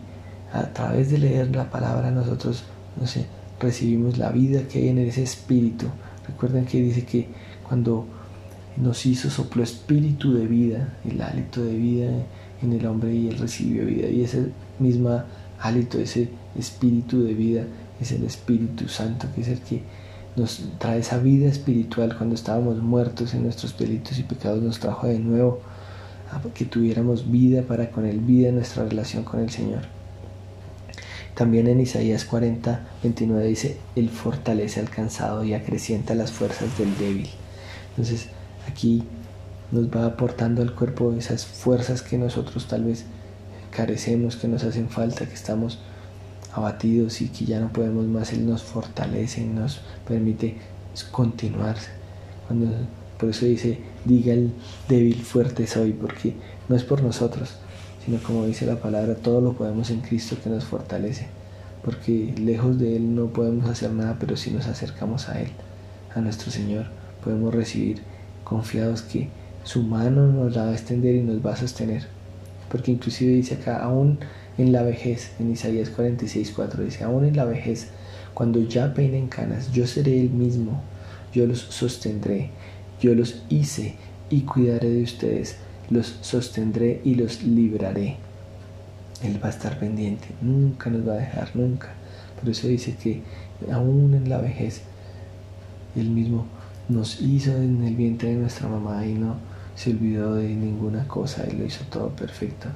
a 0.50 0.72
través 0.72 1.10
de 1.10 1.18
leer 1.18 1.54
la 1.54 1.68
palabra 1.68 2.10
nosotros, 2.10 2.64
no 2.98 3.06
sé, 3.06 3.26
recibimos 3.60 4.16
la 4.16 4.30
vida 4.30 4.62
que 4.66 4.78
hay 4.78 4.88
en 4.88 4.98
ese 4.98 5.22
espíritu. 5.22 5.86
Recuerden 6.26 6.64
que 6.64 6.80
dice 6.80 7.04
que 7.04 7.28
cuando 7.68 8.06
nos 8.78 9.04
hizo 9.04 9.28
sopló 9.28 9.62
espíritu 9.62 10.32
de 10.32 10.46
vida, 10.46 10.94
el 11.04 11.20
hálito 11.20 11.62
de 11.62 11.74
vida 11.74 12.10
en 12.62 12.72
el 12.72 12.86
hombre 12.86 13.12
y 13.12 13.28
él 13.28 13.38
recibió 13.38 13.84
vida. 13.84 14.08
Y 14.08 14.22
ese 14.24 14.52
mismo 14.78 15.22
hálito, 15.58 15.98
ese 15.98 16.30
espíritu 16.56 17.22
de 17.24 17.34
vida 17.34 17.64
es 18.00 18.12
el 18.12 18.24
Espíritu 18.24 18.88
Santo, 18.88 19.26
que 19.34 19.42
es 19.42 19.48
el 19.48 19.60
que 19.60 19.82
nos 20.36 20.62
trae 20.78 21.00
esa 21.00 21.18
vida 21.18 21.48
espiritual 21.48 22.16
cuando 22.16 22.34
estábamos 22.34 22.78
muertos 22.78 23.34
en 23.34 23.42
nuestros 23.42 23.76
delitos 23.76 24.18
y 24.18 24.22
pecados, 24.22 24.62
nos 24.62 24.78
trajo 24.78 25.06
de 25.06 25.18
nuevo 25.18 25.60
que 26.54 26.64
tuviéramos 26.64 27.30
vida 27.30 27.62
para 27.62 27.90
con 27.90 28.06
Él, 28.06 28.20
vida 28.20 28.48
en 28.48 28.56
nuestra 28.56 28.84
relación 28.84 29.24
con 29.24 29.40
el 29.40 29.50
Señor. 29.50 29.82
También 31.34 31.68
en 31.68 31.80
Isaías 31.80 32.24
40, 32.24 32.88
29 33.02 33.46
dice, 33.46 33.78
Él 33.96 34.10
fortalece 34.10 34.80
al 34.80 34.90
cansado 34.90 35.44
y 35.44 35.54
acrecienta 35.54 36.14
las 36.14 36.32
fuerzas 36.32 36.76
del 36.78 36.96
débil. 36.98 37.28
Entonces 37.90 38.28
aquí 38.68 39.02
nos 39.72 39.88
va 39.88 40.06
aportando 40.06 40.62
al 40.62 40.74
cuerpo 40.74 41.12
esas 41.14 41.46
fuerzas 41.46 42.02
que 42.02 42.18
nosotros 42.18 42.66
tal 42.66 42.84
vez 42.84 43.04
carecemos, 43.70 44.36
que 44.36 44.48
nos 44.48 44.64
hacen 44.64 44.88
falta, 44.88 45.26
que 45.26 45.34
estamos 45.34 45.78
abatidos 46.52 47.20
y 47.20 47.28
que 47.28 47.44
ya 47.44 47.60
no 47.60 47.72
podemos 47.72 48.06
más. 48.06 48.32
Él 48.32 48.46
nos 48.46 48.62
fortalece 48.62 49.42
y 49.42 49.46
nos 49.46 49.80
permite 50.06 50.56
continuar. 51.10 51.76
Cuando 52.46 52.66
por 53.20 53.28
eso 53.28 53.44
dice, 53.44 53.78
diga 54.06 54.32
el 54.32 54.50
débil 54.88 55.22
fuerte 55.22 55.66
soy, 55.66 55.92
porque 55.92 56.34
no 56.68 56.76
es 56.76 56.84
por 56.84 57.02
nosotros, 57.02 57.50
sino 58.04 58.18
como 58.22 58.46
dice 58.46 58.64
la 58.64 58.76
palabra, 58.76 59.14
todo 59.14 59.42
lo 59.42 59.52
podemos 59.52 59.90
en 59.90 60.00
Cristo 60.00 60.36
que 60.42 60.48
nos 60.48 60.64
fortalece, 60.64 61.28
porque 61.84 62.34
lejos 62.38 62.78
de 62.78 62.96
Él 62.96 63.14
no 63.14 63.26
podemos 63.26 63.68
hacer 63.68 63.92
nada, 63.92 64.16
pero 64.18 64.36
si 64.36 64.50
nos 64.50 64.66
acercamos 64.66 65.28
a 65.28 65.40
Él, 65.40 65.48
a 66.14 66.20
nuestro 66.20 66.50
Señor, 66.50 66.86
podemos 67.22 67.54
recibir 67.54 68.00
confiados 68.42 69.02
que 69.02 69.28
su 69.64 69.82
mano 69.82 70.26
nos 70.26 70.56
la 70.56 70.64
va 70.64 70.70
a 70.70 70.72
extender 70.72 71.14
y 71.14 71.22
nos 71.22 71.44
va 71.44 71.52
a 71.52 71.56
sostener. 71.56 72.06
Porque 72.70 72.90
inclusive 72.90 73.32
dice 73.32 73.54
acá, 73.56 73.82
aún 73.82 74.18
en 74.58 74.72
la 74.72 74.82
vejez, 74.82 75.32
en 75.38 75.52
Isaías 75.52 75.90
46, 75.90 76.52
4, 76.54 76.84
dice, 76.84 77.04
aún 77.04 77.24
en 77.24 77.36
la 77.36 77.44
vejez, 77.44 77.88
cuando 78.34 78.60
ya 78.60 78.94
peinen 78.94 79.28
canas, 79.28 79.72
yo 79.72 79.86
seré 79.86 80.20
el 80.20 80.30
mismo, 80.30 80.82
yo 81.32 81.46
los 81.46 81.60
sostendré 81.60 82.50
yo 83.00 83.14
los 83.14 83.42
hice 83.48 83.94
y 84.28 84.42
cuidaré 84.42 84.90
de 84.90 85.02
ustedes, 85.02 85.56
los 85.88 86.18
sostendré 86.20 87.00
y 87.02 87.14
los 87.14 87.42
libraré. 87.42 88.16
Él 89.22 89.42
va 89.42 89.48
a 89.48 89.50
estar 89.50 89.78
pendiente, 89.78 90.28
nunca 90.42 90.90
nos 90.90 91.08
va 91.08 91.14
a 91.14 91.16
dejar, 91.16 91.56
nunca. 91.56 91.88
Por 92.38 92.50
eso 92.50 92.68
dice 92.68 92.94
que 93.02 93.22
aún 93.72 94.14
en 94.14 94.28
la 94.28 94.38
vejez, 94.38 94.82
Él 95.96 96.10
mismo 96.10 96.46
nos 96.88 97.20
hizo 97.20 97.56
en 97.56 97.82
el 97.84 97.96
vientre 97.96 98.30
de 98.30 98.36
nuestra 98.36 98.68
mamá 98.68 99.06
y 99.06 99.14
no 99.14 99.36
se 99.74 99.90
olvidó 99.90 100.34
de 100.34 100.48
ninguna 100.48 101.08
cosa, 101.08 101.44
Él 101.44 101.58
lo 101.58 101.64
hizo 101.64 101.84
todo 101.90 102.10
perfecto. 102.10 102.68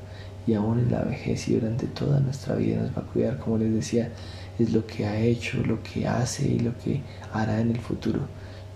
Y 0.46 0.54
aún 0.54 0.78
en 0.78 0.90
la 0.90 1.02
vejez 1.02 1.48
y 1.48 1.54
durante 1.54 1.86
toda 1.86 2.20
nuestra 2.20 2.54
vida 2.54 2.82
nos 2.82 2.90
va 2.90 3.02
a 3.02 3.12
cuidar, 3.12 3.38
como 3.38 3.58
les 3.58 3.72
decía, 3.72 4.10
es 4.58 4.72
lo 4.72 4.86
que 4.86 5.06
ha 5.06 5.18
hecho, 5.18 5.62
lo 5.64 5.82
que 5.82 6.06
hace 6.06 6.46
y 6.46 6.58
lo 6.58 6.76
que 6.78 7.00
hará 7.32 7.60
en 7.60 7.70
el 7.70 7.80
futuro 7.80 8.20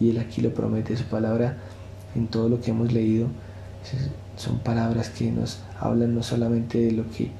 y 0.00 0.10
Él 0.10 0.18
aquí 0.18 0.40
lo 0.40 0.52
promete, 0.54 0.96
su 0.96 1.04
palabra 1.04 1.56
en 2.14 2.26
todo 2.28 2.48
lo 2.48 2.60
que 2.60 2.70
hemos 2.70 2.92
leído 2.92 3.28
son 4.36 4.58
palabras 4.60 5.10
que 5.10 5.30
nos 5.30 5.60
hablan 5.80 6.14
no 6.14 6.22
solamente 6.22 6.78
de 6.78 6.92
lo 6.92 7.10
que 7.10 7.30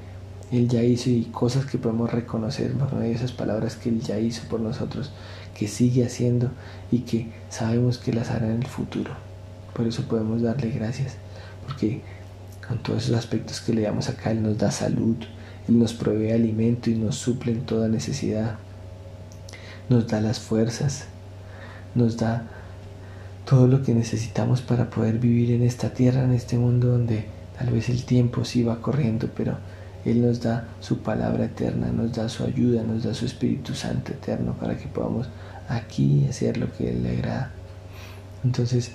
Él 0.51 0.69
ya 0.69 0.83
hizo 0.83 1.11
y 1.11 1.25
cosas 1.25 1.67
que 1.67 1.79
podemos 1.79 2.11
reconocer 2.11 2.73
por 2.73 2.93
medio 2.95 3.11
de 3.11 3.17
esas 3.17 3.33
palabras 3.33 3.77
que 3.77 3.89
Él 3.89 4.01
ya 4.01 4.19
hizo 4.19 4.49
por 4.49 4.61
nosotros, 4.61 5.13
que 5.55 5.69
sigue 5.69 6.05
haciendo 6.05 6.51
y 6.91 7.01
que 7.01 7.29
sabemos 7.51 7.99
que 7.99 8.13
las 8.13 8.31
hará 8.31 8.47
en 8.47 8.63
el 8.63 8.67
futuro. 8.67 9.13
Por 9.75 9.87
eso 9.87 10.03
podemos 10.09 10.43
darle 10.43 10.71
gracias, 10.71 11.15
porque 11.67 12.03
con 12.69 12.79
todos 12.83 13.05
esos 13.05 13.17
aspectos 13.17 13.61
que 13.61 13.73
le 13.73 13.83
damos 13.83 14.09
acá, 14.09 14.31
Él 14.31 14.43
nos 14.43 14.59
da 14.59 14.71
salud, 14.71 15.17
Él 15.69 15.79
nos 15.79 15.95
provee 15.95 16.33
alimento 16.33 16.91
y 16.91 16.95
nos 16.95 17.17
suple 17.17 17.53
en 17.53 17.63
toda 17.63 17.89
necesidad, 17.89 18.57
nos 19.89 20.07
da 20.07 20.21
las 20.21 20.39
fuerzas, 20.39 21.07
nos 21.95 22.19
da 22.19 22.47
todo 23.47 23.67
lo 23.67 23.83
que 23.83 23.95
necesitamos 23.95 24.61
para 24.61 24.91
poder 24.91 25.19
vivir 25.19 25.53
en 25.53 25.63
esta 25.63 25.95
tierra, 25.95 26.23
en 26.23 26.33
este 26.33 26.59
mundo 26.59 26.89
donde 26.89 27.25
tal 27.59 27.71
vez 27.71 27.89
el 27.89 28.05
tiempo 28.05 28.45
sí 28.45 28.63
va 28.63 28.83
corriendo, 28.83 29.31
pero 29.35 29.57
Él 30.05 30.21
nos 30.21 30.43
da 30.43 30.69
su 30.81 30.99
palabra 30.99 31.47
eterna, 31.47 31.91
nos 31.91 32.13
da 32.15 32.29
su 32.29 32.45
ayuda, 32.45 32.83
nos 32.83 33.05
da 33.05 33.15
su 33.15 33.25
Espíritu 33.25 33.75
Santo 33.75 34.13
eterno 34.13 34.53
para 34.53 34.77
que 34.77 34.87
podamos 34.87 35.29
aquí 35.69 36.27
hacer 36.29 36.59
lo 36.59 36.71
que 36.73 36.91
Él 36.91 37.03
le 37.03 37.17
agrada. 37.17 37.53
Entonces 38.45 38.91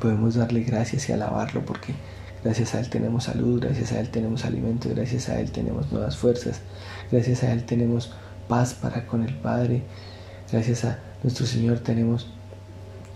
podemos 0.00 0.34
darle 0.34 0.62
gracias 0.64 1.08
y 1.08 1.12
alabarlo 1.12 1.64
porque 1.64 1.94
gracias 2.42 2.74
a 2.74 2.80
Él 2.80 2.88
tenemos 2.88 3.24
salud, 3.24 3.60
gracias 3.60 3.92
a 3.92 4.00
Él 4.00 4.08
tenemos 4.08 4.44
alimento, 4.44 4.88
gracias 4.88 5.28
a 5.28 5.40
Él 5.40 5.50
tenemos 5.50 5.90
nuevas 5.92 6.16
fuerzas, 6.16 6.60
gracias 7.10 7.42
a 7.42 7.52
Él 7.52 7.64
tenemos 7.64 8.12
paz 8.48 8.74
para 8.74 9.06
con 9.06 9.22
el 9.22 9.34
Padre, 9.34 9.82
gracias 10.50 10.84
a 10.84 10.98
nuestro 11.22 11.46
Señor 11.46 11.80
tenemos 11.80 12.28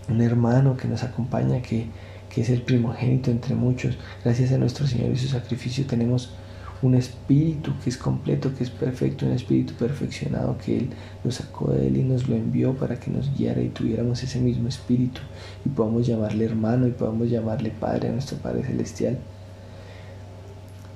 un 0.07 0.21
hermano 0.21 0.77
que 0.77 0.87
nos 0.87 1.03
acompaña, 1.03 1.61
que, 1.61 1.87
que 2.29 2.41
es 2.41 2.49
el 2.49 2.61
primogénito 2.61 3.31
entre 3.31 3.55
muchos. 3.55 3.97
Gracias 4.23 4.51
a 4.51 4.57
nuestro 4.57 4.87
Señor 4.87 5.11
y 5.11 5.17
su 5.17 5.27
sacrificio 5.27 5.85
tenemos 5.85 6.33
un 6.81 6.95
espíritu 6.95 7.71
que 7.83 7.89
es 7.89 7.97
completo, 7.97 8.53
que 8.55 8.63
es 8.63 8.69
perfecto, 8.69 9.25
un 9.25 9.31
espíritu 9.31 9.73
perfeccionado 9.73 10.57
que 10.57 10.77
Él 10.77 10.89
nos 11.23 11.35
sacó 11.35 11.71
de 11.71 11.87
Él 11.87 11.97
y 11.97 12.03
nos 12.03 12.27
lo 12.27 12.35
envió 12.35 12.73
para 12.73 12.99
que 12.99 13.09
nos 13.09 13.35
guiara 13.35 13.61
y 13.61 13.69
tuviéramos 13.69 14.21
ese 14.23 14.39
mismo 14.39 14.67
espíritu 14.67 15.21
y 15.65 15.69
podamos 15.69 16.05
llamarle 16.05 16.45
hermano 16.45 16.87
y 16.87 16.91
podamos 16.91 17.29
llamarle 17.29 17.71
Padre 17.71 18.09
a 18.09 18.11
nuestro 18.11 18.37
Padre 18.37 18.63
Celestial. 18.63 19.17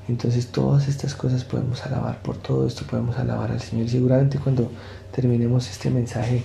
Entonces 0.08 0.48
todas 0.48 0.88
estas 0.88 1.14
cosas 1.14 1.44
podemos 1.44 1.86
alabar, 1.86 2.22
por 2.22 2.38
todo 2.38 2.66
esto 2.68 2.84
podemos 2.90 3.18
alabar 3.18 3.52
al 3.52 3.62
Señor. 3.62 3.86
Y 3.86 3.90
seguramente 3.90 4.40
cuando 4.40 4.72
terminemos 5.12 5.70
este 5.70 5.90
mensaje 5.90 6.44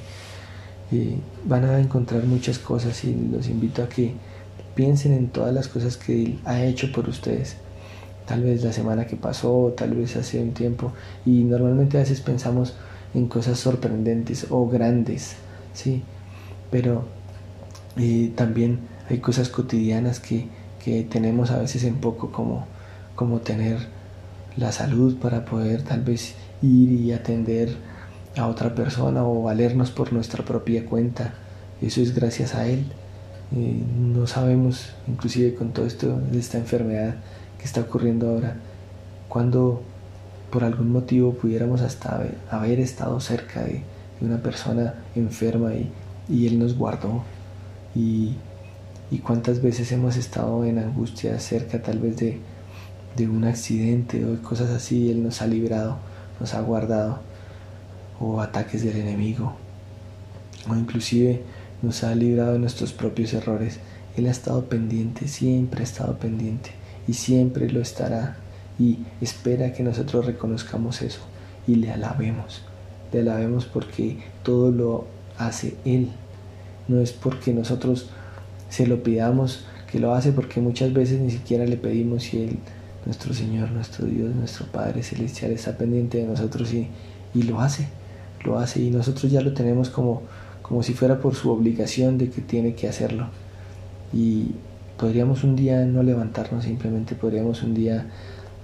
van 1.44 1.64
a 1.64 1.78
encontrar 1.80 2.24
muchas 2.24 2.58
cosas 2.58 3.04
y 3.04 3.14
los 3.14 3.48
invito 3.48 3.82
a 3.82 3.88
que 3.88 4.14
piensen 4.74 5.12
en 5.12 5.28
todas 5.28 5.52
las 5.52 5.68
cosas 5.68 5.96
que 5.96 6.22
Él 6.22 6.40
ha 6.44 6.62
hecho 6.62 6.92
por 6.92 7.08
ustedes. 7.08 7.56
Tal 8.26 8.42
vez 8.42 8.64
la 8.64 8.72
semana 8.72 9.06
que 9.06 9.16
pasó, 9.16 9.74
tal 9.76 9.94
vez 9.94 10.16
hace 10.16 10.40
un 10.40 10.52
tiempo. 10.52 10.92
Y 11.26 11.44
normalmente 11.44 11.98
a 11.98 12.00
veces 12.00 12.20
pensamos 12.20 12.74
en 13.14 13.28
cosas 13.28 13.58
sorprendentes 13.58 14.46
o 14.50 14.68
grandes, 14.68 15.36
¿sí? 15.72 16.02
Pero 16.70 17.04
eh, 17.96 18.32
también 18.34 18.80
hay 19.08 19.18
cosas 19.18 19.48
cotidianas 19.48 20.20
que, 20.20 20.48
que 20.82 21.02
tenemos 21.02 21.50
a 21.50 21.58
veces 21.58 21.84
en 21.84 21.96
poco, 21.96 22.32
como, 22.32 22.66
como 23.14 23.40
tener 23.40 23.78
la 24.56 24.72
salud 24.72 25.18
para 25.18 25.44
poder 25.44 25.82
tal 25.82 26.02
vez 26.02 26.34
ir 26.62 26.92
y 26.92 27.12
atender 27.12 27.76
a 28.36 28.46
otra 28.46 28.74
persona 28.74 29.24
o 29.24 29.42
valernos 29.42 29.90
por 29.90 30.12
nuestra 30.12 30.44
propia 30.44 30.86
cuenta. 30.86 31.34
Eso 31.80 32.00
es 32.00 32.14
gracias 32.14 32.54
a 32.54 32.66
Él. 32.66 32.86
Eh, 33.54 33.82
no 33.98 34.26
sabemos, 34.26 34.94
inclusive 35.06 35.54
con 35.54 35.72
todo 35.72 35.86
esto 35.86 36.18
de 36.32 36.38
esta 36.38 36.58
enfermedad 36.58 37.16
está 37.64 37.80
ocurriendo 37.80 38.28
ahora, 38.28 38.56
cuando 39.28 39.82
por 40.50 40.64
algún 40.64 40.92
motivo 40.92 41.32
pudiéramos 41.32 41.80
hasta 41.80 42.22
haber, 42.50 42.78
estado 42.78 43.18
cerca 43.20 43.62
de, 43.62 43.82
una 44.20 44.38
persona 44.38 44.94
enferma 45.16 45.72
y, 45.74 46.46
Él 46.46 46.58
nos 46.58 46.76
guardó. 46.76 47.24
Y, 47.94 48.34
y, 49.10 49.18
cuántas 49.18 49.60
veces 49.60 49.90
hemos 49.92 50.16
estado 50.16 50.64
en 50.64 50.78
angustia 50.78 51.38
cerca 51.40 51.82
tal 51.82 51.98
vez 51.98 52.16
de, 52.16 52.40
un 53.28 53.44
accidente 53.44 54.24
o 54.24 54.40
cosas 54.42 54.70
así, 54.70 55.10
Él 55.10 55.22
nos 55.22 55.42
ha 55.42 55.46
librado, 55.46 55.96
nos 56.40 56.54
ha 56.54 56.60
guardado, 56.60 57.20
o 58.20 58.40
ataques 58.40 58.84
del 58.84 58.96
enemigo, 58.98 59.54
o 60.70 60.76
inclusive 60.76 61.42
nos 61.82 62.04
ha 62.04 62.14
librado 62.14 62.52
de 62.52 62.58
nuestros 62.58 62.92
propios 62.92 63.32
errores. 63.32 63.80
Él 64.16 64.26
ha 64.26 64.30
estado 64.30 64.66
pendiente, 64.66 65.26
siempre 65.28 65.80
ha 65.80 65.84
estado 65.84 66.16
pendiente 66.18 66.83
y 67.06 67.14
siempre 67.14 67.70
lo 67.70 67.80
estará 67.80 68.36
y 68.78 68.98
espera 69.20 69.72
que 69.72 69.82
nosotros 69.82 70.26
reconozcamos 70.26 71.02
eso 71.02 71.20
y 71.66 71.76
le 71.76 71.92
alabemos. 71.92 72.62
Le 73.12 73.20
alabemos 73.20 73.66
porque 73.66 74.18
todo 74.42 74.70
lo 74.70 75.06
hace 75.38 75.76
Él. 75.84 76.10
No 76.88 77.00
es 77.00 77.12
porque 77.12 77.52
nosotros 77.52 78.08
se 78.68 78.86
lo 78.86 79.02
pidamos 79.02 79.64
que 79.90 80.00
lo 80.00 80.14
hace 80.14 80.32
porque 80.32 80.60
muchas 80.60 80.92
veces 80.92 81.20
ni 81.20 81.30
siquiera 81.30 81.64
le 81.64 81.76
pedimos 81.76 82.34
y 82.34 82.42
Él, 82.42 82.58
nuestro 83.06 83.32
Señor, 83.32 83.70
nuestro 83.70 84.06
Dios, 84.06 84.34
nuestro 84.34 84.66
Padre 84.66 85.02
Celestial 85.02 85.52
está 85.52 85.76
pendiente 85.76 86.18
de 86.18 86.26
nosotros 86.26 86.72
y, 86.74 86.88
y 87.34 87.42
lo 87.42 87.60
hace. 87.60 87.88
Lo 88.44 88.58
hace 88.58 88.82
y 88.82 88.90
nosotros 88.90 89.30
ya 89.30 89.40
lo 89.40 89.54
tenemos 89.54 89.88
como 89.88 90.22
como 90.64 90.82
si 90.82 90.94
fuera 90.94 91.20
por 91.20 91.34
su 91.34 91.50
obligación 91.50 92.16
de 92.16 92.30
que 92.30 92.40
tiene 92.40 92.74
que 92.74 92.88
hacerlo. 92.88 93.26
Y 94.14 94.52
podríamos 94.98 95.44
un 95.44 95.56
día 95.56 95.84
no 95.84 96.02
levantarnos, 96.02 96.64
simplemente 96.64 97.14
podríamos 97.14 97.62
un 97.62 97.74
día 97.74 98.06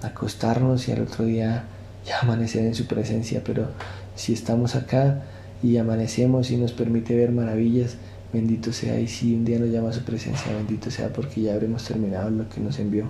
acostarnos 0.02 0.88
y 0.88 0.92
al 0.92 1.02
otro 1.02 1.24
día 1.24 1.64
ya 2.06 2.20
amanecer 2.20 2.64
en 2.64 2.74
su 2.74 2.86
presencia, 2.86 3.42
pero 3.44 3.68
si 4.16 4.32
estamos 4.32 4.74
acá 4.74 5.22
y 5.62 5.76
amanecemos 5.76 6.50
y 6.50 6.56
nos 6.56 6.72
permite 6.72 7.14
ver 7.16 7.32
maravillas, 7.32 7.96
bendito 8.32 8.72
sea, 8.72 8.98
y 8.98 9.08
si 9.08 9.34
un 9.34 9.44
día 9.44 9.58
nos 9.58 9.70
llama 9.70 9.90
a 9.90 9.92
su 9.92 10.02
presencia, 10.02 10.52
bendito 10.54 10.90
sea 10.90 11.12
porque 11.12 11.42
ya 11.42 11.54
habremos 11.54 11.84
terminado 11.84 12.30
lo 12.30 12.48
que 12.48 12.60
nos 12.60 12.78
envió. 12.78 13.06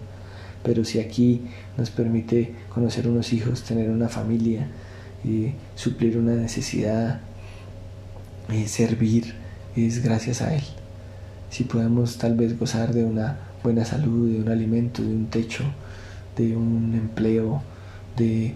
Pero 0.63 0.85
si 0.85 0.99
aquí 0.99 1.43
nos 1.79 1.91
permite 1.91 2.55
conocer 2.75 3.09
unos 3.09 3.33
hijos, 3.33 3.63
tener 3.63 3.89
una 3.89 4.09
familia, 4.09 4.67
y 5.25 5.53
suplir 5.75 6.17
una 6.19 6.35
necesidad, 6.35 7.21
servir 8.67 9.35
es 9.77 10.03
gracias 10.03 10.43
a 10.43 10.55
Él. 10.55 10.80
Si 11.51 11.65
podemos 11.65 12.17
tal 12.17 12.37
vez 12.37 12.59
gozar 12.59 12.95
de 12.95 13.05
una 13.05 13.39
buena 13.63 13.85
salud, 13.85 14.31
de 14.31 14.41
un 14.41 14.49
alimento, 14.49 15.03
de 15.03 15.09
un 15.09 15.27
techo, 15.27 15.65
de 16.37 16.57
un 16.57 16.95
empleo, 16.95 17.63
de, 18.17 18.55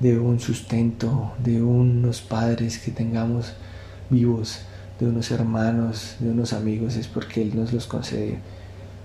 de 0.00 0.18
un 0.18 0.40
sustento, 0.40 1.32
de 1.42 1.62
unos 1.62 2.20
padres 2.20 2.78
que 2.78 2.90
tengamos 2.90 3.52
vivos, 4.10 4.60
de 4.98 5.06
unos 5.06 5.30
hermanos, 5.30 6.16
de 6.18 6.30
unos 6.30 6.52
amigos, 6.52 6.96
es 6.96 7.06
porque 7.06 7.40
Él 7.40 7.56
nos 7.56 7.72
los 7.72 7.86
concede. 7.86 8.38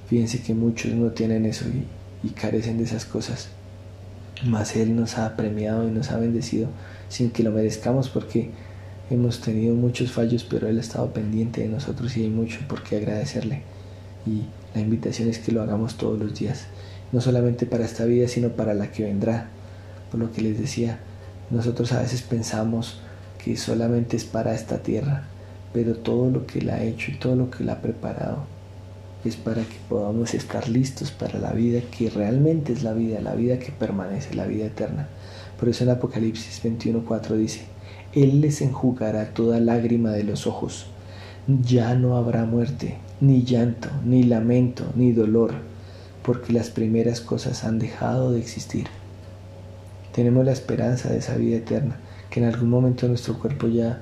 Fíjense 0.07 0.41
que 0.41 0.53
muchos 0.53 0.91
no 0.93 1.11
tienen 1.11 1.45
eso 1.45 1.65
y, 1.67 1.85
y 2.27 2.31
carecen 2.31 2.77
de 2.79 2.85
esas 2.85 3.05
cosas. 3.05 3.49
Mas 4.43 4.75
Él 4.75 4.95
nos 4.95 5.17
ha 5.17 5.35
premiado 5.35 5.87
y 5.87 5.91
nos 5.91 6.11
ha 6.11 6.17
bendecido 6.17 6.67
sin 7.09 7.29
que 7.29 7.43
lo 7.43 7.51
merezcamos 7.51 8.09
porque 8.09 8.49
Hemos 9.09 9.41
tenido 9.41 9.75
muchos 9.75 10.11
fallos, 10.11 10.43
pero 10.43 10.67
Él 10.67 10.77
ha 10.77 10.81
estado 10.81 11.11
pendiente 11.11 11.61
de 11.61 11.67
nosotros 11.67 12.15
y 12.15 12.23
hay 12.23 12.29
mucho 12.29 12.59
por 12.67 12.83
qué 12.83 12.97
agradecerle. 12.97 13.63
Y 14.25 14.43
la 14.73 14.81
invitación 14.81 15.29
es 15.29 15.39
que 15.39 15.51
lo 15.51 15.61
hagamos 15.61 15.97
todos 15.97 16.17
los 16.17 16.33
días, 16.39 16.67
no 17.11 17.19
solamente 17.19 17.65
para 17.65 17.85
esta 17.85 18.05
vida, 18.05 18.27
sino 18.27 18.49
para 18.49 18.73
la 18.73 18.91
que 18.91 19.03
vendrá. 19.03 19.49
Por 20.09 20.19
lo 20.19 20.31
que 20.31 20.41
les 20.41 20.57
decía, 20.57 20.99
nosotros 21.49 21.91
a 21.91 22.01
veces 22.01 22.21
pensamos 22.21 22.99
que 23.43 23.57
solamente 23.57 24.15
es 24.15 24.23
para 24.23 24.55
esta 24.55 24.81
tierra, 24.81 25.27
pero 25.73 25.95
todo 25.95 26.31
lo 26.31 26.47
que 26.47 26.59
Él 26.59 26.69
ha 26.69 26.81
hecho 26.81 27.11
y 27.11 27.15
todo 27.15 27.35
lo 27.35 27.51
que 27.51 27.63
Él 27.63 27.69
ha 27.69 27.81
preparado 27.81 28.45
es 29.25 29.35
para 29.35 29.63
que 29.63 29.77
podamos 29.89 30.33
estar 30.33 30.67
listos 30.67 31.11
para 31.11 31.39
la 31.39 31.51
vida 31.51 31.81
que 31.97 32.09
realmente 32.09 32.73
es 32.73 32.83
la 32.83 32.93
vida, 32.93 33.21
la 33.21 33.35
vida 33.35 33.59
que 33.59 33.71
permanece, 33.71 34.33
la 34.33 34.45
vida 34.45 34.65
eterna. 34.65 35.07
Por 35.59 35.69
eso 35.69 35.83
en 35.83 35.91
Apocalipsis 35.91 36.61
21.4 36.63 37.35
dice, 37.35 37.65
él 38.15 38.41
les 38.41 38.61
enjugará 38.61 39.33
toda 39.33 39.59
lágrima 39.59 40.11
de 40.11 40.23
los 40.23 40.47
ojos. 40.47 40.87
Ya 41.47 41.95
no 41.95 42.15
habrá 42.15 42.45
muerte, 42.45 42.97
ni 43.19 43.43
llanto, 43.43 43.89
ni 44.05 44.23
lamento, 44.23 44.85
ni 44.95 45.11
dolor, 45.11 45.53
porque 46.23 46.53
las 46.53 46.69
primeras 46.69 47.21
cosas 47.21 47.63
han 47.63 47.79
dejado 47.79 48.31
de 48.31 48.39
existir. 48.39 48.87
Tenemos 50.13 50.45
la 50.45 50.51
esperanza 50.51 51.09
de 51.09 51.17
esa 51.17 51.35
vida 51.35 51.57
eterna, 51.57 51.97
que 52.29 52.39
en 52.39 52.45
algún 52.45 52.69
momento 52.69 53.07
nuestro 53.07 53.39
cuerpo 53.39 53.67
ya, 53.67 54.01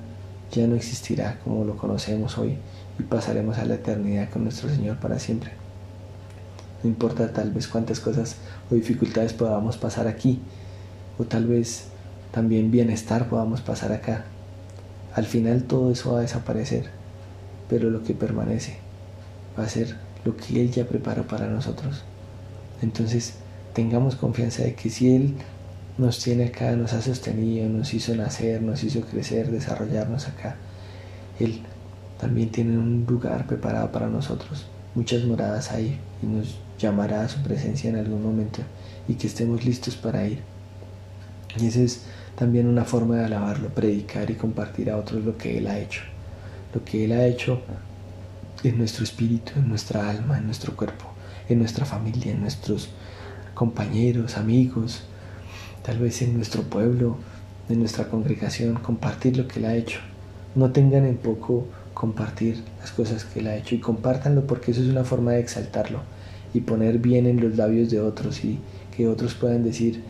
ya 0.50 0.66
no 0.66 0.76
existirá 0.76 1.38
como 1.42 1.64
lo 1.64 1.76
conocemos 1.76 2.38
hoy 2.38 2.58
y 2.98 3.02
pasaremos 3.02 3.58
a 3.58 3.64
la 3.64 3.74
eternidad 3.74 4.28
con 4.30 4.44
nuestro 4.44 4.68
Señor 4.68 4.98
para 4.98 5.18
siempre. 5.18 5.52
No 6.82 6.90
importa 6.90 7.32
tal 7.32 7.50
vez 7.50 7.68
cuántas 7.68 8.00
cosas 8.00 8.36
o 8.70 8.74
dificultades 8.74 9.32
podamos 9.32 9.76
pasar 9.76 10.06
aquí, 10.06 10.40
o 11.18 11.24
tal 11.24 11.46
vez 11.46 11.91
también 12.32 12.70
bienestar 12.70 13.28
podamos 13.28 13.60
pasar 13.60 13.92
acá. 13.92 14.24
Al 15.14 15.26
final 15.26 15.64
todo 15.64 15.92
eso 15.92 16.12
va 16.12 16.18
a 16.18 16.22
desaparecer, 16.22 16.86
pero 17.68 17.90
lo 17.90 18.02
que 18.02 18.14
permanece 18.14 18.78
va 19.58 19.64
a 19.64 19.68
ser 19.68 19.96
lo 20.24 20.36
que 20.36 20.60
Él 20.60 20.70
ya 20.70 20.86
preparó 20.86 21.26
para 21.26 21.46
nosotros. 21.46 22.02
Entonces 22.80 23.34
tengamos 23.74 24.16
confianza 24.16 24.62
de 24.62 24.74
que 24.74 24.90
si 24.90 25.14
Él 25.14 25.34
nos 25.98 26.22
tiene 26.22 26.46
acá, 26.46 26.74
nos 26.74 26.94
ha 26.94 27.02
sostenido, 27.02 27.68
nos 27.68 27.92
hizo 27.92 28.14
nacer, 28.16 28.62
nos 28.62 28.82
hizo 28.82 29.02
crecer, 29.02 29.50
desarrollarnos 29.50 30.26
acá, 30.28 30.56
Él 31.38 31.60
también 32.18 32.50
tiene 32.50 32.78
un 32.78 33.04
lugar 33.06 33.46
preparado 33.46 33.92
para 33.92 34.08
nosotros, 34.08 34.66
muchas 34.94 35.24
moradas 35.24 35.70
ahí 35.72 35.98
y 36.22 36.26
nos 36.26 36.58
llamará 36.78 37.24
a 37.24 37.28
su 37.28 37.42
presencia 37.42 37.90
en 37.90 37.96
algún 37.96 38.22
momento 38.22 38.60
y 39.06 39.14
que 39.14 39.26
estemos 39.26 39.64
listos 39.64 39.96
para 39.96 40.26
ir. 40.26 40.40
Y 41.60 41.66
ese 41.66 41.84
es 41.84 42.02
también 42.36 42.66
una 42.66 42.84
forma 42.84 43.16
de 43.16 43.24
alabarlo, 43.24 43.68
predicar 43.68 44.30
y 44.30 44.34
compartir 44.34 44.90
a 44.90 44.96
otros 44.96 45.24
lo 45.24 45.36
que 45.36 45.58
Él 45.58 45.66
ha 45.66 45.78
hecho. 45.78 46.02
Lo 46.74 46.84
que 46.84 47.04
Él 47.04 47.12
ha 47.12 47.26
hecho 47.26 47.60
en 48.64 48.78
nuestro 48.78 49.04
espíritu, 49.04 49.52
en 49.56 49.68
nuestra 49.68 50.08
alma, 50.08 50.38
en 50.38 50.46
nuestro 50.46 50.74
cuerpo, 50.74 51.06
en 51.48 51.58
nuestra 51.58 51.84
familia, 51.84 52.32
en 52.32 52.40
nuestros 52.40 52.90
compañeros, 53.54 54.36
amigos, 54.36 55.02
tal 55.82 55.98
vez 55.98 56.22
en 56.22 56.34
nuestro 56.34 56.62
pueblo, 56.62 57.16
en 57.68 57.80
nuestra 57.80 58.08
congregación, 58.08 58.76
compartir 58.76 59.36
lo 59.36 59.48
que 59.48 59.58
Él 59.58 59.66
ha 59.66 59.74
hecho. 59.74 60.00
No 60.54 60.70
tengan 60.70 61.06
en 61.06 61.16
poco 61.16 61.66
compartir 61.94 62.62
las 62.80 62.92
cosas 62.92 63.24
que 63.24 63.40
Él 63.40 63.48
ha 63.48 63.56
hecho 63.56 63.74
y 63.74 63.80
compártanlo 63.80 64.46
porque 64.46 64.70
eso 64.70 64.82
es 64.82 64.88
una 64.88 65.04
forma 65.04 65.32
de 65.32 65.40
exaltarlo 65.40 66.00
y 66.54 66.60
poner 66.60 66.98
bien 66.98 67.26
en 67.26 67.40
los 67.40 67.56
labios 67.56 67.90
de 67.90 68.00
otros 68.00 68.44
y 68.44 68.58
que 68.96 69.08
otros 69.08 69.34
puedan 69.34 69.64
decir, 69.64 70.02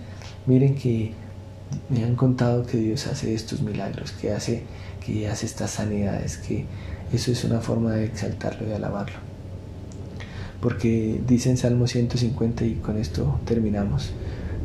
miren 0.46 0.74
que 0.74 1.12
me 1.88 2.04
han 2.04 2.16
contado 2.16 2.64
que 2.66 2.78
Dios 2.78 3.06
hace 3.06 3.34
estos 3.34 3.62
milagros, 3.62 4.12
que 4.12 4.32
hace, 4.32 4.62
que 5.04 5.28
hace 5.28 5.46
estas 5.46 5.70
sanidades, 5.70 6.38
que 6.38 6.66
eso 7.12 7.30
es 7.30 7.44
una 7.44 7.60
forma 7.60 7.92
de 7.92 8.04
exaltarlo 8.04 8.68
y 8.68 8.72
alabarlo. 8.72 9.16
Porque 10.60 11.20
dice 11.26 11.50
en 11.50 11.56
Salmo 11.56 11.86
150 11.86 12.64
y 12.64 12.74
con 12.76 12.96
esto 12.96 13.40
terminamos. 13.44 14.12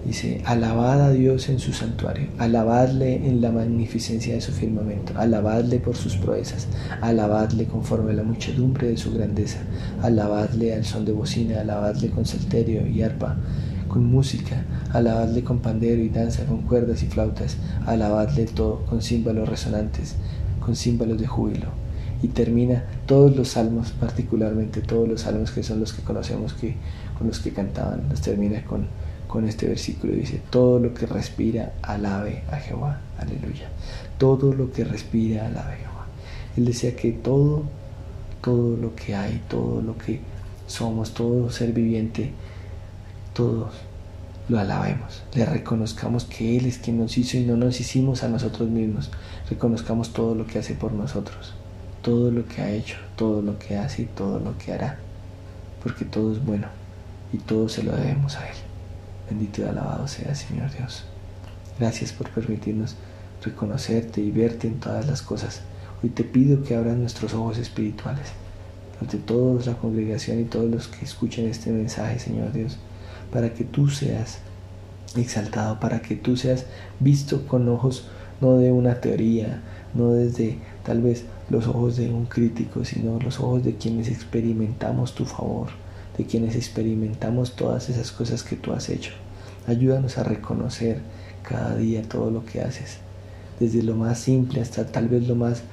Dice, 0.06 0.42
alabad 0.46 1.02
a 1.02 1.12
Dios 1.12 1.50
en 1.50 1.60
su 1.60 1.74
santuario, 1.74 2.30
alabadle 2.38 3.28
en 3.28 3.42
la 3.42 3.52
magnificencia 3.52 4.36
de 4.36 4.40
su 4.40 4.54
firmamento, 4.54 5.12
alabadle 5.18 5.80
por 5.80 5.98
sus 5.98 6.16
proezas, 6.16 6.68
alabadle 7.02 7.66
conforme 7.66 8.12
a 8.12 8.16
la 8.16 8.24
muchedumbre 8.24 8.88
de 8.88 8.96
su 8.96 9.14
grandeza, 9.14 9.60
alabadle 10.02 10.74
al 10.74 10.86
son 10.86 11.04
de 11.04 11.12
bocina, 11.12 11.60
alabadle 11.60 12.10
con 12.10 12.26
salterio 12.26 12.88
y 12.88 13.02
arpa, 13.02 13.36
con 13.88 14.06
música, 14.06 14.64
alabadle 14.94 15.44
con 15.44 15.60
pandero 15.60 16.02
y 16.02 16.10
danza, 16.10 16.46
con 16.46 16.62
cuerdas 16.62 17.04
y 17.04 17.08
flautas, 17.08 17.58
alabadle 17.86 18.46
todo 18.46 18.86
con 18.86 19.02
címbalos 19.02 19.48
resonantes, 19.50 20.16
con 20.60 20.76
címbalos 20.76 21.20
de 21.20 21.28
júbilo. 21.28 21.68
Y 22.22 22.30
termina 22.30 22.84
todos 23.06 23.36
los 23.36 23.50
salmos, 23.50 23.92
particularmente 23.92 24.82
todos 24.82 25.08
los 25.08 25.22
salmos 25.22 25.52
que 25.52 25.64
son 25.64 25.80
los 25.80 25.94
que 25.94 26.02
conocemos, 26.02 26.54
que, 26.54 26.76
con 27.18 27.28
los 27.28 27.40
que 27.40 27.52
cantaban, 27.52 28.10
los 28.10 28.22
termina 28.22 28.64
con, 28.64 28.88
con 29.28 29.48
este 29.48 29.68
versículo. 29.68 30.14
Dice, 30.14 30.42
todo 30.50 30.80
lo 30.80 30.94
que 30.94 31.06
respira, 31.06 31.74
alabe 31.84 32.44
a 32.52 32.58
Jehová. 32.58 33.02
Aleluya. 33.20 33.70
Todo 34.18 34.54
lo 34.54 34.72
que 34.72 34.84
respira, 34.84 35.46
alabe 35.46 35.74
a 35.74 35.78
Jehová. 35.78 36.08
Él 36.58 36.66
decía 36.66 36.96
que 36.96 37.12
todo, 37.12 37.64
todo 38.42 38.78
lo 38.78 38.96
que 38.96 39.16
hay, 39.16 39.42
todo 39.48 39.82
lo 39.82 39.98
que 39.98 40.20
somos, 40.66 41.14
todo 41.14 41.52
ser 41.52 41.72
viviente, 41.72 42.32
todos 43.38 43.72
lo 44.50 44.58
alabemos, 44.58 45.22
le 45.36 45.46
reconozcamos 45.46 46.26
que 46.26 46.58
Él 46.58 46.66
es 46.66 46.80
quien 46.80 46.98
nos 46.98 47.20
hizo 47.20 47.38
y 47.38 47.46
no 47.46 47.56
nos 47.56 47.80
hicimos 47.80 48.24
a 48.24 48.30
nosotros 48.30 48.68
mismos, 48.68 49.12
reconozcamos 49.48 50.12
todo 50.12 50.34
lo 50.34 50.48
que 50.48 50.58
hace 50.58 50.74
por 50.74 50.92
nosotros, 50.92 51.54
todo 52.02 52.32
lo 52.32 52.48
que 52.48 52.64
ha 52.64 52.72
hecho, 52.72 52.98
todo 53.16 53.44
lo 53.44 53.60
que 53.60 53.78
hace 53.78 54.02
y 54.02 54.06
todo 54.06 54.40
lo 54.40 54.58
que 54.58 54.74
hará, 54.74 54.98
porque 55.84 56.04
todo 56.04 56.32
es 56.32 56.44
bueno 56.44 56.66
y 57.32 57.38
todo 57.38 57.70
se 57.70 57.84
lo 57.84 57.96
debemos 57.96 58.38
a 58.38 58.48
Él. 58.50 58.56
Bendito 59.30 59.62
y 59.62 59.66
alabado 59.66 60.08
sea, 60.08 60.34
Señor 60.34 60.72
Dios. 60.72 61.04
Gracias 61.78 62.14
por 62.14 62.32
permitirnos 62.32 62.96
reconocerte 63.44 64.20
y 64.20 64.32
verte 64.32 64.66
en 64.66 64.80
todas 64.80 65.06
las 65.06 65.22
cosas. 65.22 65.62
Hoy 66.02 66.10
te 66.10 66.24
pido 66.24 66.64
que 66.64 66.76
abras 66.76 66.98
nuestros 66.98 67.36
ojos 67.36 67.60
espirituales, 67.60 68.30
ante 69.00 69.18
todos 69.18 69.68
la 69.68 69.74
congregación 69.74 70.40
y 70.40 70.46
todos 70.46 70.72
los 70.72 70.88
que 70.88 71.06
escuchen 71.06 71.48
este 71.48 71.70
mensaje, 71.70 72.18
Señor 72.18 72.52
Dios, 72.52 72.80
para 73.32 73.54
que 73.54 73.64
tú 73.64 73.90
seas 73.90 74.40
exaltado, 75.16 75.80
para 75.80 76.02
que 76.02 76.16
tú 76.16 76.38
seas 76.38 76.66
visto 77.00 77.48
con 77.48 77.68
ojos 77.70 78.08
no 78.42 78.58
de 78.58 78.72
una 78.72 79.02
teoría, 79.02 79.62
no 79.94 80.14
desde 80.14 80.58
tal 80.84 81.02
vez 81.02 81.26
los 81.50 81.68
ojos 81.68 81.98
de 81.98 82.10
un 82.10 82.26
crítico, 82.26 82.86
sino 82.86 83.20
los 83.20 83.40
ojos 83.40 83.64
de 83.64 83.76
quienes 83.76 84.10
experimentamos 84.10 85.16
tu 85.16 85.26
favor, 85.26 85.70
de 86.18 86.26
quienes 86.26 86.56
experimentamos 86.56 87.56
todas 87.56 87.90
esas 87.90 88.12
cosas 88.12 88.44
que 88.44 88.56
tú 88.56 88.74
has 88.74 88.90
hecho. 88.90 89.12
Ayúdanos 89.66 90.18
a 90.18 90.24
reconocer 90.24 91.00
cada 91.44 91.76
día 91.76 92.04
todo 92.04 92.32
lo 92.32 92.46
que 92.46 92.62
haces, 92.62 92.98
desde 93.60 93.82
lo 93.82 93.96
más 93.96 94.20
simple 94.20 94.62
hasta 94.62 94.86
tal 94.86 95.08
vez 95.08 95.28
lo 95.28 95.36
más 95.36 95.64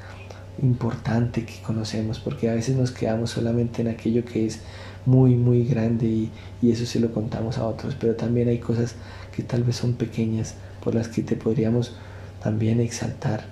importante 0.62 1.44
que 1.44 1.61
conocemos, 1.62 2.20
porque 2.20 2.48
a 2.48 2.55
veces 2.55 2.76
nos 2.76 2.92
quedamos 2.92 3.30
solamente 3.30 3.82
en 3.82 3.88
aquello 3.88 4.24
que 4.24 4.46
es 4.46 4.61
muy, 5.07 5.34
muy 5.34 5.64
grande 5.64 6.07
y, 6.07 6.30
y, 6.62 6.70
eso 6.70 6.86
se 6.86 7.00
lo 7.00 7.12
contamos 7.12 7.59
a 7.59 7.66
otros, 7.66 7.96
pero 7.98 8.14
también 8.14 8.48
hay 8.48 8.59
cosas 8.59 8.94
que 9.34 9.42
tal 9.42 9.62
vez 9.62 9.76
son 9.76 9.94
pequeñas 9.94 10.55
por 10.82 10.94
las 10.94 11.09
que 11.09 11.22
te 11.22 11.36
podríamos 11.36 11.96
también 12.42 12.80
exaltar, 12.80 13.44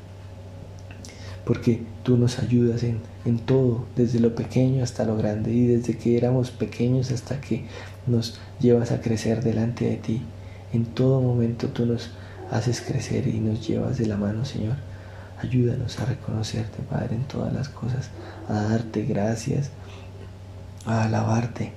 porque 1.44 1.82
tú 2.02 2.16
nos 2.16 2.38
ayudas 2.38 2.82
en, 2.82 3.00
en 3.24 3.38
todo, 3.38 3.86
desde 3.96 4.20
lo 4.20 4.34
pequeño 4.34 4.82
hasta 4.82 5.04
lo 5.04 5.16
grande 5.16 5.52
y 5.52 5.66
desde 5.66 5.96
que 5.96 6.16
éramos 6.16 6.50
pequeños 6.50 7.10
hasta 7.10 7.40
que 7.40 7.64
nos 8.06 8.38
llevas 8.60 8.92
a 8.92 9.00
crecer 9.00 9.42
delante 9.42 9.86
de 9.86 9.96
ti. 9.96 10.22
En 10.72 10.84
todo 10.86 11.20
momento 11.20 11.68
tú 11.68 11.86
nos 11.86 12.10
haces 12.50 12.80
crecer 12.80 13.26
y 13.26 13.40
nos 13.40 13.66
llevas 13.66 13.98
de 13.98 14.06
la 14.06 14.16
mano, 14.16 14.44
Señor. 14.44 14.76
Ayúdanos 15.42 15.98
a 15.98 16.04
reconocerte, 16.04 16.82
Padre, 16.88 17.16
en 17.16 17.24
todas 17.24 17.52
las 17.52 17.68
cosas, 17.68 18.10
a 18.48 18.62
darte 18.62 19.02
gracias, 19.04 19.70
a 20.86 21.04
alabarte 21.04 21.72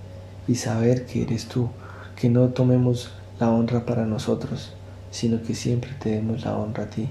y 0.48 0.56
saber 0.56 1.06
que 1.06 1.24
eres 1.24 1.46
tú, 1.48 1.70
que 2.16 2.30
no 2.30 2.50
tomemos 2.50 3.12
la 3.40 3.50
honra 3.50 3.86
para 3.86 4.06
nosotros, 4.06 4.74
sino 5.12 5.42
que 5.42 5.56
siempre 5.56 5.92
te 6.00 6.10
demos 6.10 6.46
la 6.46 6.58
honra 6.58 6.84
a 6.84 6.90
ti, 6.90 7.08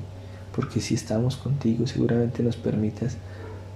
porque 0.54 0.80
si 0.80 0.94
estamos 0.94 1.36
contigo 1.36 1.86
seguramente 1.86 2.42
nos 2.42 2.56
permitas 2.56 3.16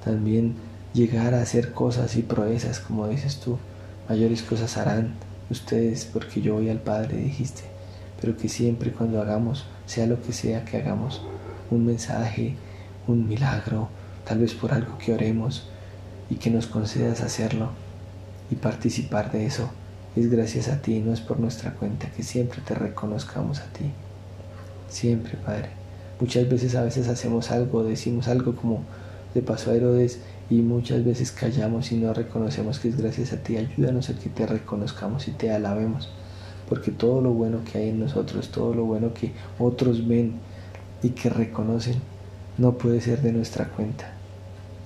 también 0.04 0.54
llegar 0.94 1.34
a 1.34 1.42
hacer 1.42 1.72
cosas 1.72 2.16
y 2.16 2.22
proezas, 2.22 2.80
como 2.80 3.08
dices 3.08 3.40
tú, 3.40 3.58
mayores 4.08 4.42
cosas 4.42 4.76
harán 4.76 5.14
ustedes 5.50 6.04
porque 6.04 6.40
yo 6.40 6.54
voy 6.54 6.70
al 6.70 6.80
Padre, 6.80 7.16
dijiste 7.18 7.78
pero 8.20 8.36
que 8.36 8.48
siempre 8.48 8.92
cuando 8.92 9.20
hagamos, 9.20 9.64
sea 9.86 10.06
lo 10.06 10.20
que 10.20 10.32
sea 10.32 10.64
que 10.64 10.76
hagamos, 10.76 11.22
un 11.70 11.86
mensaje, 11.86 12.56
un 13.06 13.28
milagro, 13.28 13.88
tal 14.24 14.38
vez 14.38 14.54
por 14.54 14.72
algo 14.72 14.98
que 14.98 15.14
oremos 15.14 15.68
y 16.28 16.36
que 16.36 16.50
nos 16.50 16.66
concedas 16.66 17.20
hacerlo 17.20 17.70
y 18.50 18.56
participar 18.56 19.32
de 19.32 19.46
eso, 19.46 19.70
es 20.16 20.30
gracias 20.30 20.68
a 20.68 20.80
ti, 20.80 21.00
no 21.00 21.12
es 21.12 21.20
por 21.20 21.38
nuestra 21.38 21.74
cuenta, 21.74 22.10
que 22.10 22.22
siempre 22.22 22.60
te 22.66 22.74
reconozcamos 22.74 23.60
a 23.60 23.66
ti. 23.66 23.84
Siempre, 24.88 25.36
Padre. 25.44 25.68
Muchas 26.20 26.48
veces 26.48 26.74
a 26.74 26.82
veces 26.82 27.08
hacemos 27.08 27.50
algo, 27.50 27.84
decimos 27.84 28.26
algo 28.26 28.56
como 28.56 28.82
le 29.34 29.42
pasó 29.42 29.70
a 29.70 29.74
Herodes 29.74 30.20
y 30.50 30.56
muchas 30.62 31.04
veces 31.04 31.30
callamos 31.30 31.92
y 31.92 31.96
no 31.96 32.12
reconocemos 32.12 32.80
que 32.80 32.88
es 32.88 32.96
gracias 32.96 33.32
a 33.32 33.36
ti. 33.36 33.56
Ayúdanos 33.56 34.10
a 34.10 34.14
que 34.14 34.28
te 34.28 34.46
reconozcamos 34.46 35.28
y 35.28 35.32
te 35.32 35.52
alabemos 35.52 36.08
porque 36.68 36.90
todo 36.90 37.20
lo 37.20 37.30
bueno 37.30 37.60
que 37.64 37.78
hay 37.78 37.88
en 37.88 38.00
nosotros, 38.00 38.48
todo 38.48 38.74
lo 38.74 38.84
bueno 38.84 39.14
que 39.14 39.32
otros 39.58 40.06
ven 40.06 40.34
y 41.02 41.10
que 41.10 41.30
reconocen, 41.30 41.96
no 42.58 42.76
puede 42.76 43.00
ser 43.00 43.22
de 43.22 43.32
nuestra 43.32 43.68
cuenta. 43.68 44.17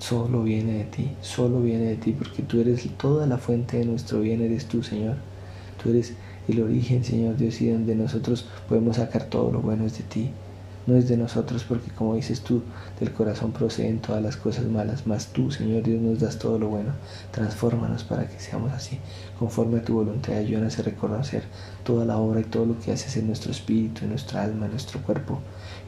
Solo 0.09 0.43
viene 0.43 0.79
de 0.79 0.83
ti, 0.83 1.11
solo 1.21 1.61
viene 1.61 1.85
de 1.85 1.95
ti, 1.95 2.11
porque 2.11 2.41
tú 2.41 2.59
eres 2.59 2.85
toda 2.97 3.25
la 3.25 3.37
fuente 3.37 3.77
de 3.77 3.85
nuestro 3.85 4.19
bien, 4.19 4.41
eres 4.41 4.65
tú, 4.65 4.83
Señor. 4.83 5.15
Tú 5.81 5.91
eres 5.91 6.13
el 6.49 6.61
origen, 6.61 7.03
Señor 7.05 7.37
Dios, 7.37 7.61
y 7.61 7.69
donde 7.69 7.95
nosotros 7.95 8.45
podemos 8.67 8.97
sacar 8.97 9.25
todo 9.25 9.51
lo 9.51 9.61
bueno 9.61 9.85
es 9.85 9.97
de 9.97 10.03
ti 10.03 10.31
no 10.85 10.97
es 10.97 11.07
de 11.07 11.15
nosotros, 11.15 11.63
porque 11.63 11.91
como 11.91 12.15
dices 12.15 12.41
tú, 12.41 12.61
del 12.99 13.13
corazón 13.13 13.53
proceden 13.53 13.99
todas 13.99 14.21
las 14.21 14.35
cosas 14.35 14.65
malas, 14.65 15.07
mas 15.07 15.27
tú, 15.27 15.49
Señor 15.49 15.83
Dios, 15.83 16.01
nos 16.01 16.19
das 16.19 16.37
todo 16.37 16.59
lo 16.59 16.67
bueno. 16.67 16.91
Transfórmanos 17.31 18.03
para 18.03 18.27
que 18.27 18.39
seamos 18.39 18.73
así, 18.73 18.99
conforme 19.39 19.79
a 19.79 19.85
tu 19.85 19.93
voluntad. 19.93 20.35
Ayúdanos 20.35 20.77
a 20.79 20.83
reconocer 20.83 21.43
toda 21.83 22.05
la 22.05 22.17
obra 22.17 22.41
y 22.41 22.45
todo 22.45 22.65
lo 22.65 22.79
que 22.79 22.91
haces 22.91 23.15
en 23.15 23.27
nuestro 23.27 23.51
espíritu, 23.51 24.03
en 24.03 24.09
nuestra 24.09 24.43
alma, 24.43 24.65
en 24.65 24.71
nuestro 24.71 25.01
cuerpo, 25.01 25.39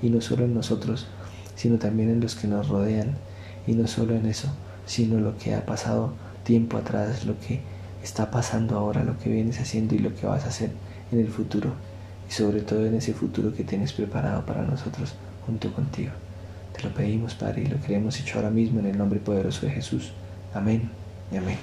y 0.01 0.09
no 0.09 0.22
solo 0.22 0.45
en 0.45 0.53
nosotros, 0.53 1.07
sino 1.55 1.78
también 1.78 2.09
en 2.09 2.22
los 2.22 2.36
que 2.36 2.47
nos 2.47 2.70
rodean, 2.70 3.18
y 3.68 3.74
no 3.74 3.88
solo 3.88 4.16
en 4.16 4.26
eso, 4.26 4.49
sino 4.86 5.20
lo 5.20 5.38
que 5.38 5.55
ha 5.55 5.66
pasado 5.66 6.13
tiempo 6.43 6.78
atrás, 6.78 7.26
lo 7.26 7.39
que 7.39 7.61
está 8.03 8.30
pasando 8.30 8.78
ahora, 8.78 9.03
lo 9.03 9.18
que 9.18 9.30
vienes 9.30 9.59
haciendo 9.59 9.95
y 9.95 9.99
lo 9.99 10.16
que 10.16 10.28
vas 10.28 10.45
a 10.45 10.49
hacer 10.49 10.72
en 11.11 11.20
el 11.20 11.28
futuro 11.28 11.74
y 12.30 12.32
sobre 12.32 12.61
todo 12.61 12.86
en 12.86 12.95
ese 12.95 13.13
futuro 13.13 13.53
que 13.53 13.63
tienes 13.63 13.93
preparado 13.93 14.45
para 14.45 14.63
nosotros 14.63 15.16
junto 15.45 15.72
contigo. 15.74 16.11
Te 16.76 16.84
lo 16.84 16.93
pedimos, 16.93 17.36
Padre, 17.36 17.63
y 17.63 17.68
lo 17.68 17.82
queremos 17.82 18.20
hecho 18.20 18.38
ahora 18.38 18.49
mismo 18.49 18.80
en 18.80 18.88
el 18.88 18.97
nombre 18.97 19.20
poderoso 19.20 19.66
de 19.66 19.72
Jesús. 19.72 20.11
Amén 20.53 20.89
y 21.32 21.38
amén. 21.38 21.57